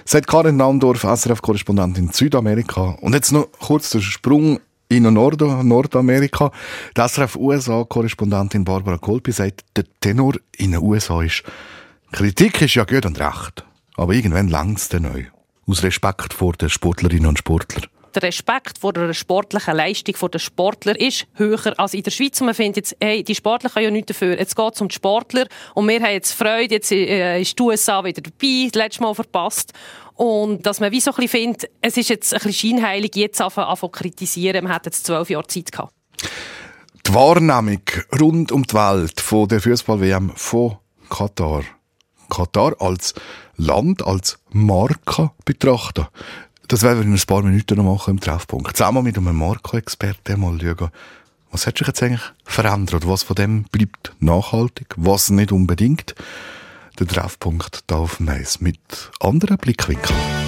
Seit 0.06 0.28
Karin 0.28 0.58
Naundorf, 0.58 1.04
SRF-Korrespondentin 1.04 2.10
Südamerika. 2.12 2.98
Und 3.02 3.14
jetzt 3.14 3.32
noch 3.32 3.48
kurz 3.60 3.90
der 3.90 4.00
Sprung 4.00 4.60
in 4.88 5.04
Nord 5.14 5.42
Nordamerika. 5.42 6.52
Die 6.96 7.02
SRF-USA-Korrespondentin 7.02 8.64
Barbara 8.64 8.98
Kolpi 8.98 9.32
sagt, 9.32 9.66
der 9.76 9.86
Tenor 10.00 10.36
in 10.58 10.72
den 10.72 10.82
USA 10.82 11.22
ist, 11.24 11.44
Kritik 12.16 12.62
ist 12.62 12.76
ja 12.76 12.86
gut 12.86 13.06
und 13.06 13.20
recht, 13.20 13.66
aber 13.98 14.14
irgendwann 14.14 14.48
langt 14.48 14.78
es 14.78 14.88
dann 14.88 15.02
neu. 15.02 15.26
Aus 15.68 15.84
Respekt 15.84 16.34
vor 16.34 16.54
den 16.54 16.70
Sportlerinnen 16.70 17.28
und 17.28 17.40
Sportlern 17.40 17.84
der 18.16 18.24
Respekt 18.24 18.78
vor 18.78 18.94
der 18.94 19.14
sportlichen 19.14 19.76
Leistung 19.76 20.32
der 20.32 20.40
Sportler 20.40 20.98
ist 20.98 21.28
höher 21.34 21.78
als 21.78 21.94
in 21.94 22.04
der 22.04 22.12
Schweiz. 22.12 22.40
Und 22.40 22.46
man 22.46 22.56
findet 22.56 22.78
jetzt, 22.78 22.96
hey, 23.02 23.22
die 23.22 23.36
Sportler 23.36 23.70
können 23.70 23.84
ja 23.84 23.92
nichts 23.92 24.08
dafür. 24.08 24.40
Jetzt 24.40 24.56
geht 24.56 24.74
es 24.74 24.80
um 24.80 24.88
die 24.88 24.96
Sportler 24.96 25.48
und 25.74 25.90
wir 25.90 26.00
haben 26.00 26.14
jetzt 26.14 26.32
Freude, 26.32 26.76
jetzt 26.76 26.94
äh, 26.94 27.42
ist 27.42 27.60
die 27.60 27.64
USA 27.64 28.02
wieder 28.06 28.22
dabei, 28.22 28.70
das 28.72 28.82
letzte 28.82 29.02
Mal 29.02 29.14
verpasst. 29.14 29.74
Und 30.14 30.66
dass 30.66 30.80
man 30.80 30.94
wie 30.94 31.02
so 31.02 31.12
ein 31.12 31.16
bisschen 31.16 31.42
findet, 31.42 31.70
es 31.82 31.98
ist 31.98 32.08
jetzt 32.08 32.34
ein 32.34 32.40
bisschen 32.40 32.78
scheinheilig, 32.78 33.18
jetzt 33.18 33.42
anfangen 33.42 33.76
zu 33.76 33.90
kritisieren. 33.90 34.64
Man 34.64 34.74
hat 34.74 34.86
jetzt 34.86 35.06
zwölf 35.06 35.30
Jahre 35.30 35.48
Zeit 35.48 35.74
gehabt. 35.74 35.94
Die 37.06 37.14
Wahrnehmung 37.14 37.82
rund 38.18 38.54
um 38.54 38.64
die 38.64 38.74
Welt 38.74 39.20
von 39.20 39.50
der 39.50 39.60
Fußball-WM 39.60 40.32
von 40.38 40.78
Katar. 41.10 41.64
Katar 42.30 42.76
als 42.80 43.14
Land, 43.58 44.06
als 44.06 44.38
Marke 44.52 45.32
betrachten. 45.46 46.08
Das 46.68 46.82
werden 46.82 47.00
wir 47.00 47.06
in 47.06 47.14
ein 47.14 47.26
paar 47.28 47.44
Minuten 47.44 47.76
noch 47.76 47.84
machen 47.84 48.16
im 48.16 48.20
Treffpunkt. 48.20 48.76
Zusammen 48.76 49.04
mit 49.04 49.18
einem 49.18 49.36
Marco-Experten 49.38 50.40
mal 50.40 50.60
schauen, 50.60 50.90
was 51.52 51.68
hat 51.68 51.78
sich 51.78 51.88
jetzt 51.88 52.04
eigentlich 52.04 52.22
verändert? 52.44 53.08
Was 53.08 53.24
von 53.24 53.36
dem 53.36 53.64
bleibt 53.66 54.14
nachhaltig? 54.20 54.88
Was 54.98 55.30
nicht 55.30 55.52
unbedingt? 55.52 56.16
Der 57.00 57.08
Treffpunkt 57.08 57.84
da 57.88 57.98
auf 57.98 58.20
Mais 58.20 58.62
mit 58.62 58.80
anderen 59.20 59.58
Blickwinkeln. 59.58 60.45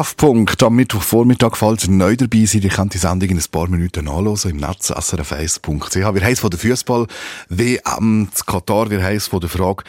Treffpunkt 0.00 0.62
am 0.62 0.76
Mittwochvormittag, 0.76 1.56
falls 1.56 1.84
ihr 1.84 1.90
neu 1.90 2.16
dabei 2.16 2.46
seid, 2.46 2.64
ihr 2.64 2.70
könnt 2.70 2.94
die 2.94 2.98
Sendung 2.98 3.28
in 3.28 3.36
ein 3.36 3.44
paar 3.52 3.68
Minuten 3.68 4.06
nachlesen 4.06 4.52
im 4.52 4.56
Netz 4.56 4.90
srf1.ch. 4.90 5.94
Wir 5.94 6.24
heißen 6.24 6.40
von 6.40 6.48
der 6.48 6.58
Fußball-WM 6.58 8.28
zu 8.32 8.44
Katar, 8.46 8.88
wir 8.88 9.02
heißen 9.02 9.30
von 9.30 9.40
der 9.40 9.50
Frage, 9.50 9.84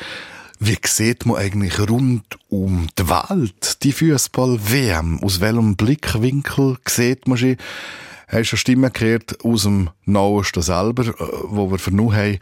wie 0.59 0.77
sieht 0.85 1.25
man 1.25 1.37
eigentlich 1.37 1.79
rund 1.79 2.25
um 2.49 2.87
die 2.99 3.07
Welt 3.07 3.83
die 3.83 3.93
Fußball-WM? 3.93 5.23
Aus 5.23 5.39
welchem 5.39 5.77
Blickwinkel 5.77 6.77
sieht 6.89 7.29
man 7.29 7.37
sie? 7.37 7.55
Hast 8.27 8.51
du 8.51 8.55
eine 8.55 8.57
Stimme 8.57 8.91
gehört 8.91 9.45
aus 9.45 9.63
dem 9.63 9.91
Nahosten 10.03 10.61
selber, 10.61 11.07
äh, 11.07 11.13
wo 11.43 11.71
wir 11.71 11.79
vernommen 11.79 12.17
haben, 12.17 12.39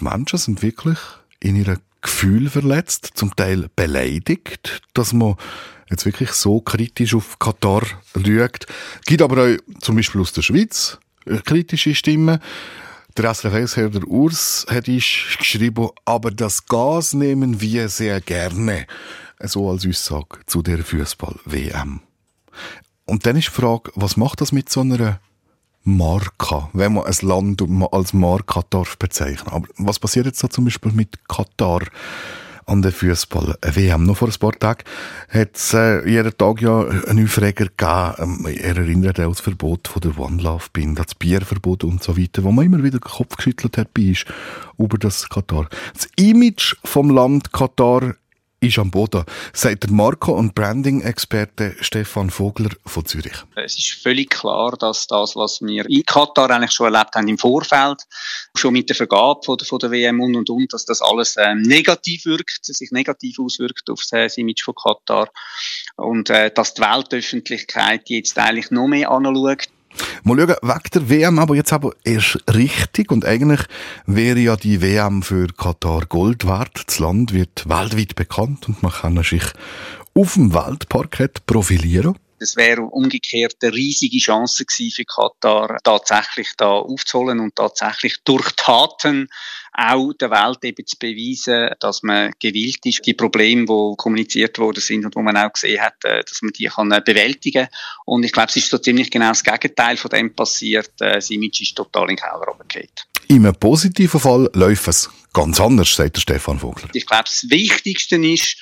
die 0.00 0.04
Menschen 0.04 0.38
sind 0.38 0.62
wirklich 0.62 0.98
in 1.40 1.56
ihren 1.56 1.78
Gefühl 2.00 2.48
verletzt, 2.48 3.10
zum 3.16 3.36
Teil 3.36 3.68
beleidigt, 3.76 4.80
dass 4.94 5.12
man 5.12 5.36
jetzt 5.90 6.04
wirklich 6.04 6.32
so 6.32 6.60
kritisch 6.60 7.14
auf 7.14 7.38
Katar 7.38 7.82
schaut. 8.14 8.66
Gibt 9.04 9.22
aber 9.22 9.44
auch 9.44 9.80
zum 9.80 9.96
Beispiel 9.96 10.20
aus 10.20 10.32
der 10.32 10.42
Schweiz 10.42 10.98
äh, 11.26 11.38
kritische 11.38 11.94
Stimmen. 11.94 12.40
Der 13.16 13.32
SRF-Herr, 13.32 13.88
der 13.88 14.06
Urs, 14.06 14.66
hat 14.68 14.84
geschrieben, 14.84 15.88
aber 16.04 16.30
das 16.30 16.66
Gas 16.66 17.14
nehmen 17.14 17.60
wir 17.60 17.88
sehr 17.88 18.20
gerne. 18.20 18.86
So 19.40 19.70
als 19.70 19.86
Aussage 19.86 20.40
zu 20.46 20.62
der 20.62 20.84
Fußball-WM. 20.84 22.00
Und 23.06 23.24
dann 23.24 23.36
ist 23.36 23.48
die 23.48 23.52
Frage, 23.52 23.90
was 23.94 24.16
macht 24.16 24.40
das 24.40 24.52
mit 24.52 24.68
so 24.68 24.80
einer 24.80 25.20
Marke, 25.84 26.68
wenn 26.72 26.94
man 26.94 27.04
ein 27.04 27.14
Land 27.22 27.62
als 27.92 28.12
Marke 28.12 28.60
darf 28.68 28.98
bezeichnen. 28.98 29.48
Aber 29.48 29.68
was 29.78 29.98
passiert 29.98 30.26
jetzt 30.26 30.40
so 30.40 30.48
zum 30.48 30.64
Beispiel 30.64 30.92
mit 30.92 31.28
Katar 31.28 31.82
an 32.66 32.82
der 32.82 32.92
Fußball-WM? 32.92 34.04
Noch 34.04 34.18
vor 34.18 34.28
ein 34.28 34.34
paar 34.38 34.52
Tagen 34.52 34.84
hat 35.30 35.56
es 35.56 35.72
äh, 35.72 36.08
jeden 36.08 36.36
Tag 36.36 36.60
ja 36.60 36.80
einen 36.80 37.24
Aufreger 37.24 37.66
gegeben. 37.66 38.14
Ähm, 38.18 38.46
er 38.46 38.76
erinnert 38.76 39.20
auch 39.20 39.30
das 39.30 39.40
Verbot 39.40 39.88
von 39.88 40.02
der 40.02 40.18
One 40.18 40.42
Love 40.42 40.66
Bin, 40.72 40.94
das 40.94 41.14
Bierverbot 41.14 41.84
und 41.84 42.02
so 42.02 42.18
weiter, 42.18 42.44
wo 42.44 42.52
man 42.52 42.66
immer 42.66 42.82
wieder 42.82 42.98
den 42.98 43.00
Kopf 43.00 43.36
geschüttelt 43.36 43.78
hat 43.78 43.94
bei 43.94 44.02
ist 44.02 44.26
über 44.78 44.98
das 44.98 45.28
Katar. 45.28 45.68
Das 45.94 46.08
Image 46.16 46.76
vom 46.84 47.10
Land 47.10 47.52
Katar 47.52 48.14
ist 48.60 48.78
am 48.78 48.90
Boden, 48.90 49.24
sagt 49.52 49.84
der 49.84 49.90
Marco- 49.90 50.32
und 50.32 50.54
Branding-Experte 50.54 51.76
Stefan 51.80 52.30
Vogler 52.30 52.70
von 52.84 53.04
Zürich. 53.04 53.36
Es 53.54 53.76
ist 53.76 54.02
völlig 54.02 54.30
klar, 54.30 54.76
dass 54.78 55.06
das, 55.06 55.36
was 55.36 55.60
wir 55.60 55.88
in 55.88 56.02
Katar 56.04 56.50
eigentlich 56.50 56.72
schon 56.72 56.92
erlebt 56.92 57.14
haben 57.14 57.28
im 57.28 57.38
Vorfeld, 57.38 58.02
schon 58.56 58.72
mit 58.72 58.88
der 58.88 58.96
Vergabe 58.96 59.40
von 59.44 59.58
der, 59.58 59.66
von 59.66 59.78
der 59.78 59.90
WM 59.90 60.20
und 60.20 60.36
und 60.36 60.50
und, 60.50 60.72
dass 60.72 60.84
das 60.84 61.02
alles 61.02 61.36
ähm, 61.38 61.62
negativ 61.62 62.24
wirkt, 62.24 62.64
sich 62.64 62.90
negativ 62.90 63.38
auswirkt 63.38 63.90
auf 63.90 64.02
das 64.10 64.38
Image 64.38 64.64
von 64.64 64.74
Katar 64.74 65.28
und 65.96 66.30
äh, 66.30 66.50
dass 66.50 66.74
die 66.74 66.82
Weltöffentlichkeit 66.82 68.08
jetzt 68.08 68.38
eigentlich 68.38 68.70
noch 68.70 68.88
mehr 68.88 69.10
anschaut. 69.10 69.68
Mal 70.24 70.38
schauen, 70.38 70.56
wegen 70.62 70.90
der 70.94 71.08
WM 71.08 71.38
aber 71.38 71.54
jetzt 71.54 71.72
aber 71.72 71.92
erst 72.04 72.42
richtig 72.52 73.10
und 73.10 73.24
eigentlich 73.24 73.60
wäre 74.06 74.38
ja 74.38 74.56
die 74.56 74.80
WM 74.80 75.22
für 75.22 75.48
Katar 75.48 76.06
Gold 76.06 76.46
wert. 76.46 76.82
Das 76.86 76.98
Land 76.98 77.32
wird 77.32 77.68
weltweit 77.68 78.14
bekannt 78.14 78.68
und 78.68 78.82
man 78.82 78.92
kann 78.92 79.22
sich 79.22 79.44
auf 80.14 80.34
dem 80.34 80.54
Weltparkett 80.54 81.46
profilieren. 81.46 82.18
Das 82.38 82.56
wäre 82.56 82.82
umgekehrt 82.82 83.56
eine 83.62 83.72
riesige 83.72 84.18
Chance 84.18 84.66
gewesen 84.66 84.92
für 84.94 85.04
Katar, 85.04 85.78
tatsächlich 85.82 86.52
da 86.58 86.66
aufzuholen 86.66 87.40
und 87.40 87.56
tatsächlich 87.56 88.18
durch 88.24 88.50
Taten 88.56 89.28
auch 89.76 90.12
der 90.14 90.30
Welt 90.30 90.58
eben 90.62 90.86
zu 90.86 90.96
beweisen, 90.98 91.74
dass 91.80 92.02
man 92.02 92.32
gewillt 92.38 92.84
ist, 92.84 93.06
die 93.06 93.14
Probleme, 93.14 93.66
die 93.66 93.94
kommuniziert 93.96 94.58
worden 94.58 94.80
sind 94.80 95.04
und 95.04 95.14
wo 95.14 95.22
man 95.22 95.36
auch 95.36 95.52
gesehen 95.52 95.80
hat, 95.80 96.02
äh, 96.04 96.24
dass 96.24 96.40
man 96.42 96.52
die 96.52 96.64
kann 96.64 96.90
äh, 96.92 97.02
bewältigen 97.04 97.68
Und 98.06 98.24
ich 98.24 98.32
glaube, 98.32 98.48
es 98.48 98.56
ist 98.56 98.70
so 98.70 98.78
ziemlich 98.78 99.10
genau 99.10 99.28
das 99.28 99.44
Gegenteil 99.44 99.96
von 99.96 100.10
dem 100.10 100.34
passiert. 100.34 100.92
Äh, 101.00 101.16
Das 101.16 101.30
Image 101.30 101.60
ist 101.60 101.74
total 101.74 102.04
in 102.04 102.08
den 102.08 102.16
Keller 102.16 102.46
runtergefallen. 102.46 102.88
Im 103.28 103.52
positiven 103.54 104.20
Fall 104.20 104.50
läuft 104.54 104.88
es 104.88 105.10
ganz 105.32 105.60
anders, 105.60 105.94
sagt 105.94 106.16
der 106.16 106.20
Stefan 106.20 106.58
Vogler. 106.58 106.88
Ich 106.92 107.04
glaube, 107.04 107.24
das 107.24 107.44
Wichtigste 107.50 108.16
ist, 108.16 108.56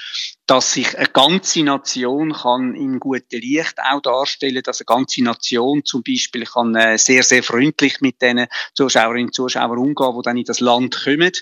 dass 0.47 0.73
sich 0.73 0.97
eine 0.97 1.09
ganze 1.09 1.63
Nation 1.63 2.33
kann 2.33 2.75
in 2.75 3.01
gutem 3.01 3.41
Licht 3.41 3.75
auch 3.79 4.01
darstellen, 4.03 4.63
dass 4.63 4.81
eine 4.81 4.87
ganze 4.87 5.23
Nation 5.23 5.85
zum 5.85 6.03
Beispiel 6.03 6.45
kann 6.45 6.75
äh, 6.75 6.99
sehr, 6.99 7.23
sehr 7.23 7.43
freundlich 7.43 8.01
mit 8.01 8.21
den 8.21 8.47
Zuschauerinnen 8.75 9.27
und 9.27 9.35
Zuschauern 9.35 9.79
umgehen, 9.79 10.13
die 10.17 10.23
dann 10.23 10.37
in 10.37 10.45
das 10.45 10.61
Land 10.61 11.03
kommen. 11.03 11.33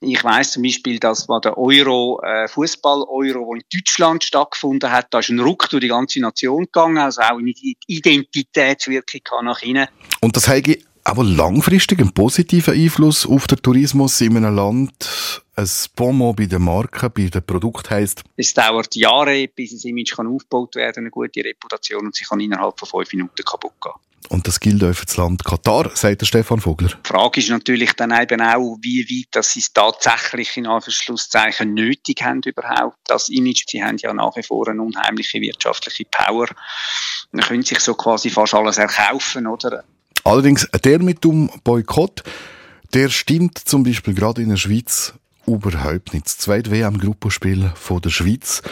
Ich 0.00 0.22
weiß 0.22 0.52
zum 0.52 0.62
Beispiel, 0.62 0.98
dass 1.00 1.26
bei 1.26 1.40
der 1.40 1.58
Euro, 1.58 2.20
äh, 2.22 2.46
Fußball-Euro, 2.46 3.54
der 3.54 3.62
in 3.62 3.62
Deutschland 3.72 4.24
stattgefunden 4.24 4.90
hat, 4.92 5.08
da 5.10 5.18
ist 5.18 5.30
ein 5.30 5.40
Ruck 5.40 5.68
durch 5.70 5.80
die 5.80 5.88
ganze 5.88 6.20
Nation 6.20 6.64
gegangen, 6.64 6.98
also 6.98 7.22
auch 7.22 7.38
eine 7.38 7.52
Identitätswirkung 7.86 9.44
nach 9.44 9.62
innen. 9.62 9.88
Und 10.20 10.36
das 10.36 10.46
habe 10.46 10.78
aber 11.04 11.24
langfristig 11.24 12.00
einen 12.00 12.12
positiven 12.12 12.74
Einfluss 12.74 13.26
auf 13.26 13.46
den 13.46 13.60
Tourismus 13.62 14.20
in 14.20 14.36
einem 14.36 14.54
Land. 14.54 15.42
Ein 15.54 15.68
Bonmot 15.96 16.36
bei 16.36 16.46
den 16.46 16.62
Marken, 16.62 17.10
bei 17.14 17.28
den 17.28 17.44
Produkten 17.44 17.90
heisst, 17.90 18.24
Es 18.36 18.54
dauert 18.54 18.94
Jahre, 18.94 19.48
bis 19.48 19.72
ein 19.72 19.90
Image 19.90 20.14
kann 20.14 20.26
aufgebaut 20.26 20.76
werden, 20.76 21.00
eine 21.00 21.10
gute 21.10 21.44
Reputation 21.44 22.06
und 22.06 22.14
sie 22.14 22.24
kann 22.24 22.40
innerhalb 22.40 22.78
von 22.78 22.88
fünf 22.88 23.12
Minuten 23.12 23.44
kaputt 23.44 23.72
gehen. 23.82 23.92
und 24.30 24.46
das 24.48 24.60
gilt 24.60 24.82
auch 24.82 24.94
für 24.94 25.04
das 25.04 25.16
Land 25.18 25.44
Katar, 25.44 25.90
sagt 25.94 26.22
der 26.22 26.26
Stefan 26.26 26.60
Vogler. 26.60 26.88
Die 26.88 27.08
Frage 27.08 27.40
ist 27.40 27.50
natürlich 27.50 27.92
dann 27.92 28.18
eben 28.18 28.40
auch, 28.40 28.78
wie 28.80 29.04
weit 29.04 29.28
dass 29.32 29.52
sie 29.52 29.60
es 29.60 29.72
tatsächlich 29.72 30.56
in 30.56 30.66
Anführungszeichen 30.66 31.74
nötig 31.74 32.22
haben 32.22 32.40
überhaupt, 32.46 32.96
das 33.04 33.28
Image. 33.28 33.64
Sie 33.68 33.82
haben 33.82 33.98
ja 33.98 34.14
nach 34.14 34.34
wie 34.36 34.42
vor 34.42 34.68
eine 34.68 34.80
unheimliche 34.80 35.40
wirtschaftliche 35.40 36.06
Power. 36.10 36.46
Man 37.32 37.44
könnte 37.44 37.68
sich 37.68 37.80
so 37.80 37.94
quasi 37.94 38.30
fast 38.30 38.54
alles 38.54 38.78
erkaufen, 38.78 39.46
oder? 39.46 39.84
Allerdings, 40.24 40.68
der 40.84 41.02
mit 41.02 41.24
dem 41.24 41.50
Boykott, 41.64 42.22
der 42.94 43.08
stimmt 43.08 43.58
zum 43.58 43.82
Beispiel 43.82 44.14
gerade 44.14 44.42
in 44.42 44.50
der 44.50 44.56
Schweiz 44.56 45.14
überhaupt 45.46 46.14
nicht. 46.14 46.26
Das 46.26 46.38
zweite 46.38 46.70
WM-Gruppenspiel 46.70 47.72
der 48.04 48.10
Schweiz 48.10 48.62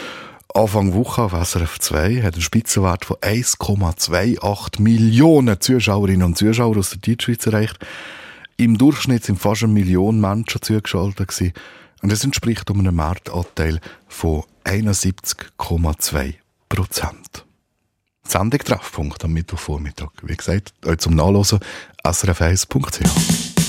Anfang 0.55 0.95
Woche 0.95 1.23
auf 1.23 1.33
SRF 1.33 1.79
2 1.79 2.23
hat 2.23 2.35
einen 2.35 2.43
Spitzenwert 2.43 3.05
von 3.05 3.17
1,28 3.19 4.83
Millionen 4.83 5.61
Zuschauerinnen 5.61 6.25
und 6.25 6.39
Zuschauer 6.39 6.77
aus 6.77 6.91
der 6.91 6.99
Deutschschweiz 6.99 7.47
erreicht. 7.47 7.79
Im 8.57 8.77
Durchschnitt 8.77 9.25
sind 9.25 9.39
fast 9.39 9.63
eine 9.63 9.73
Million 9.73 10.21
Menschen 10.21 10.61
zugeschaltet 10.61 11.29
gewesen. 11.29 11.53
Und 12.03 12.11
das 12.11 12.25
entspricht 12.25 12.69
einen 12.71 12.95
Marktanteil 12.95 13.81
von 14.09 14.43
71,2 14.65 16.35
Prozent. 16.69 17.45
Sendung 18.27 18.61
Treffpunkt 18.61 19.25
am 19.25 19.33
Mittwochvormittag. 19.33 20.11
Wie 20.23 20.37
gesagt, 20.37 20.73
euch 20.87 20.99
zum 20.99 21.15
Nachlesen 21.15 21.61
srf1.ch. 22.05 23.60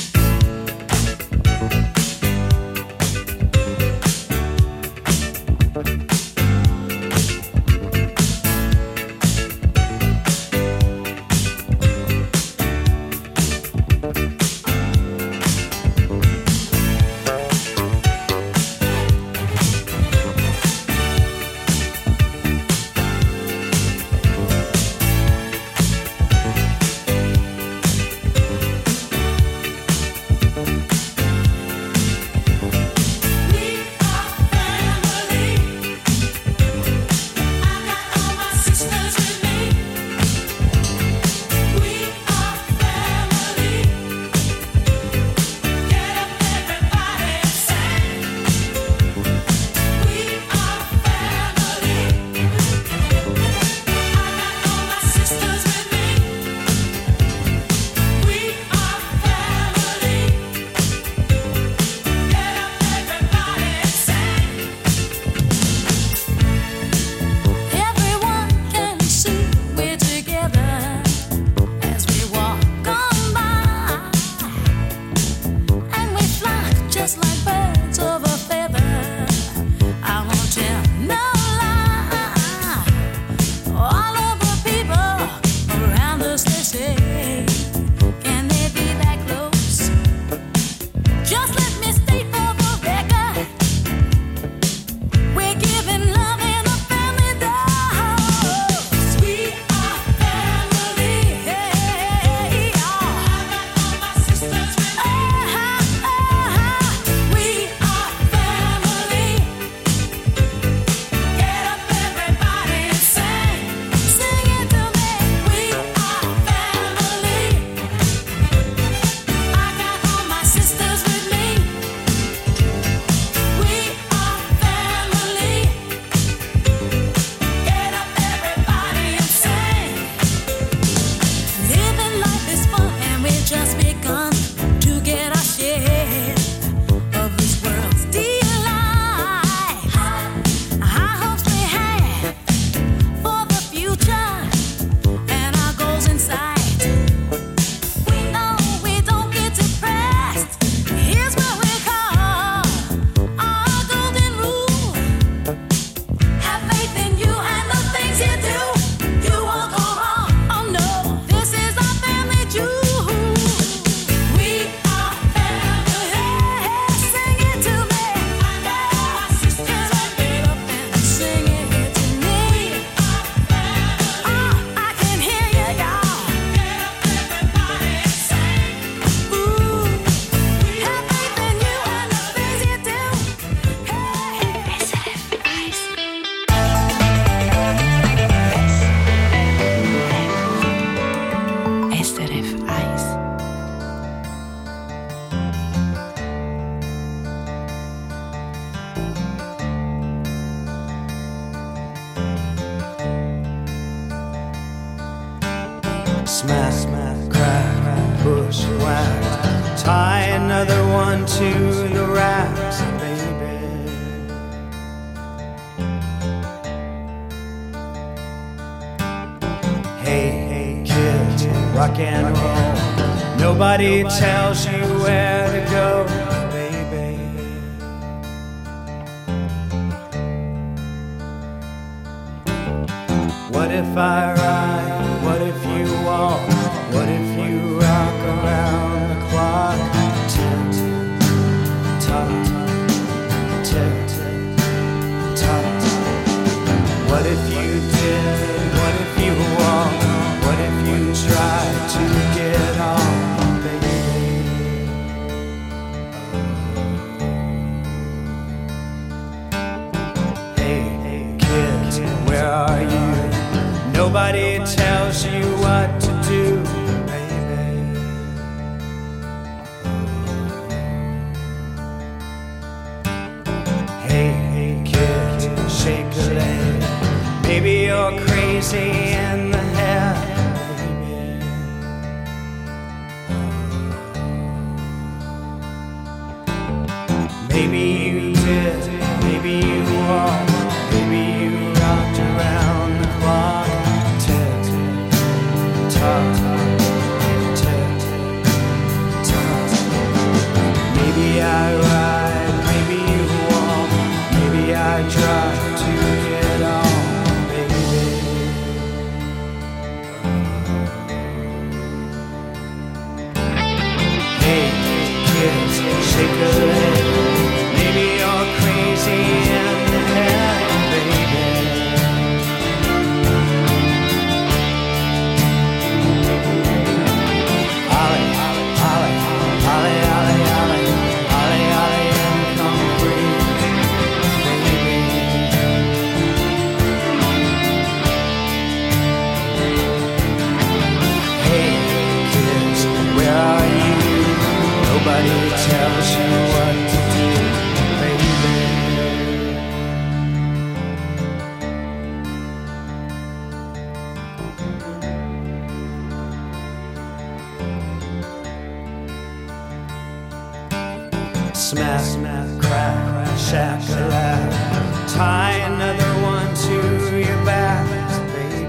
Smack, 361.62 362.02
smack, 362.02 362.60
crack, 362.60 363.38
shack, 363.38 363.82
shack. 363.84 365.08
Tie 365.08 365.52
another 365.52 366.12
one 366.24 366.54
to 366.56 367.20
your 367.20 367.46
back, 367.46 367.86
baby. 368.34 368.66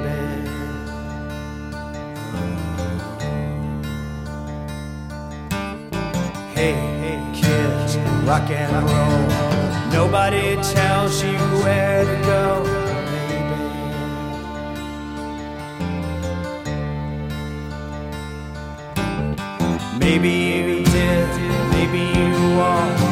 Hey, 6.55 6.75
hey, 7.01 7.19
kids, 7.33 7.97
rock 8.29 8.51
and 8.51 8.73
roll. 8.87 9.27
Nobody 9.91 10.57
tells 10.63 11.25
you 11.25 11.39
where 11.65 12.05
to 12.05 12.17
go. 12.27 12.63
Baby. 19.99 20.33
Maybe 20.53 20.72
Maybe 21.93 22.19
you 22.19 22.59
are. 22.59 23.12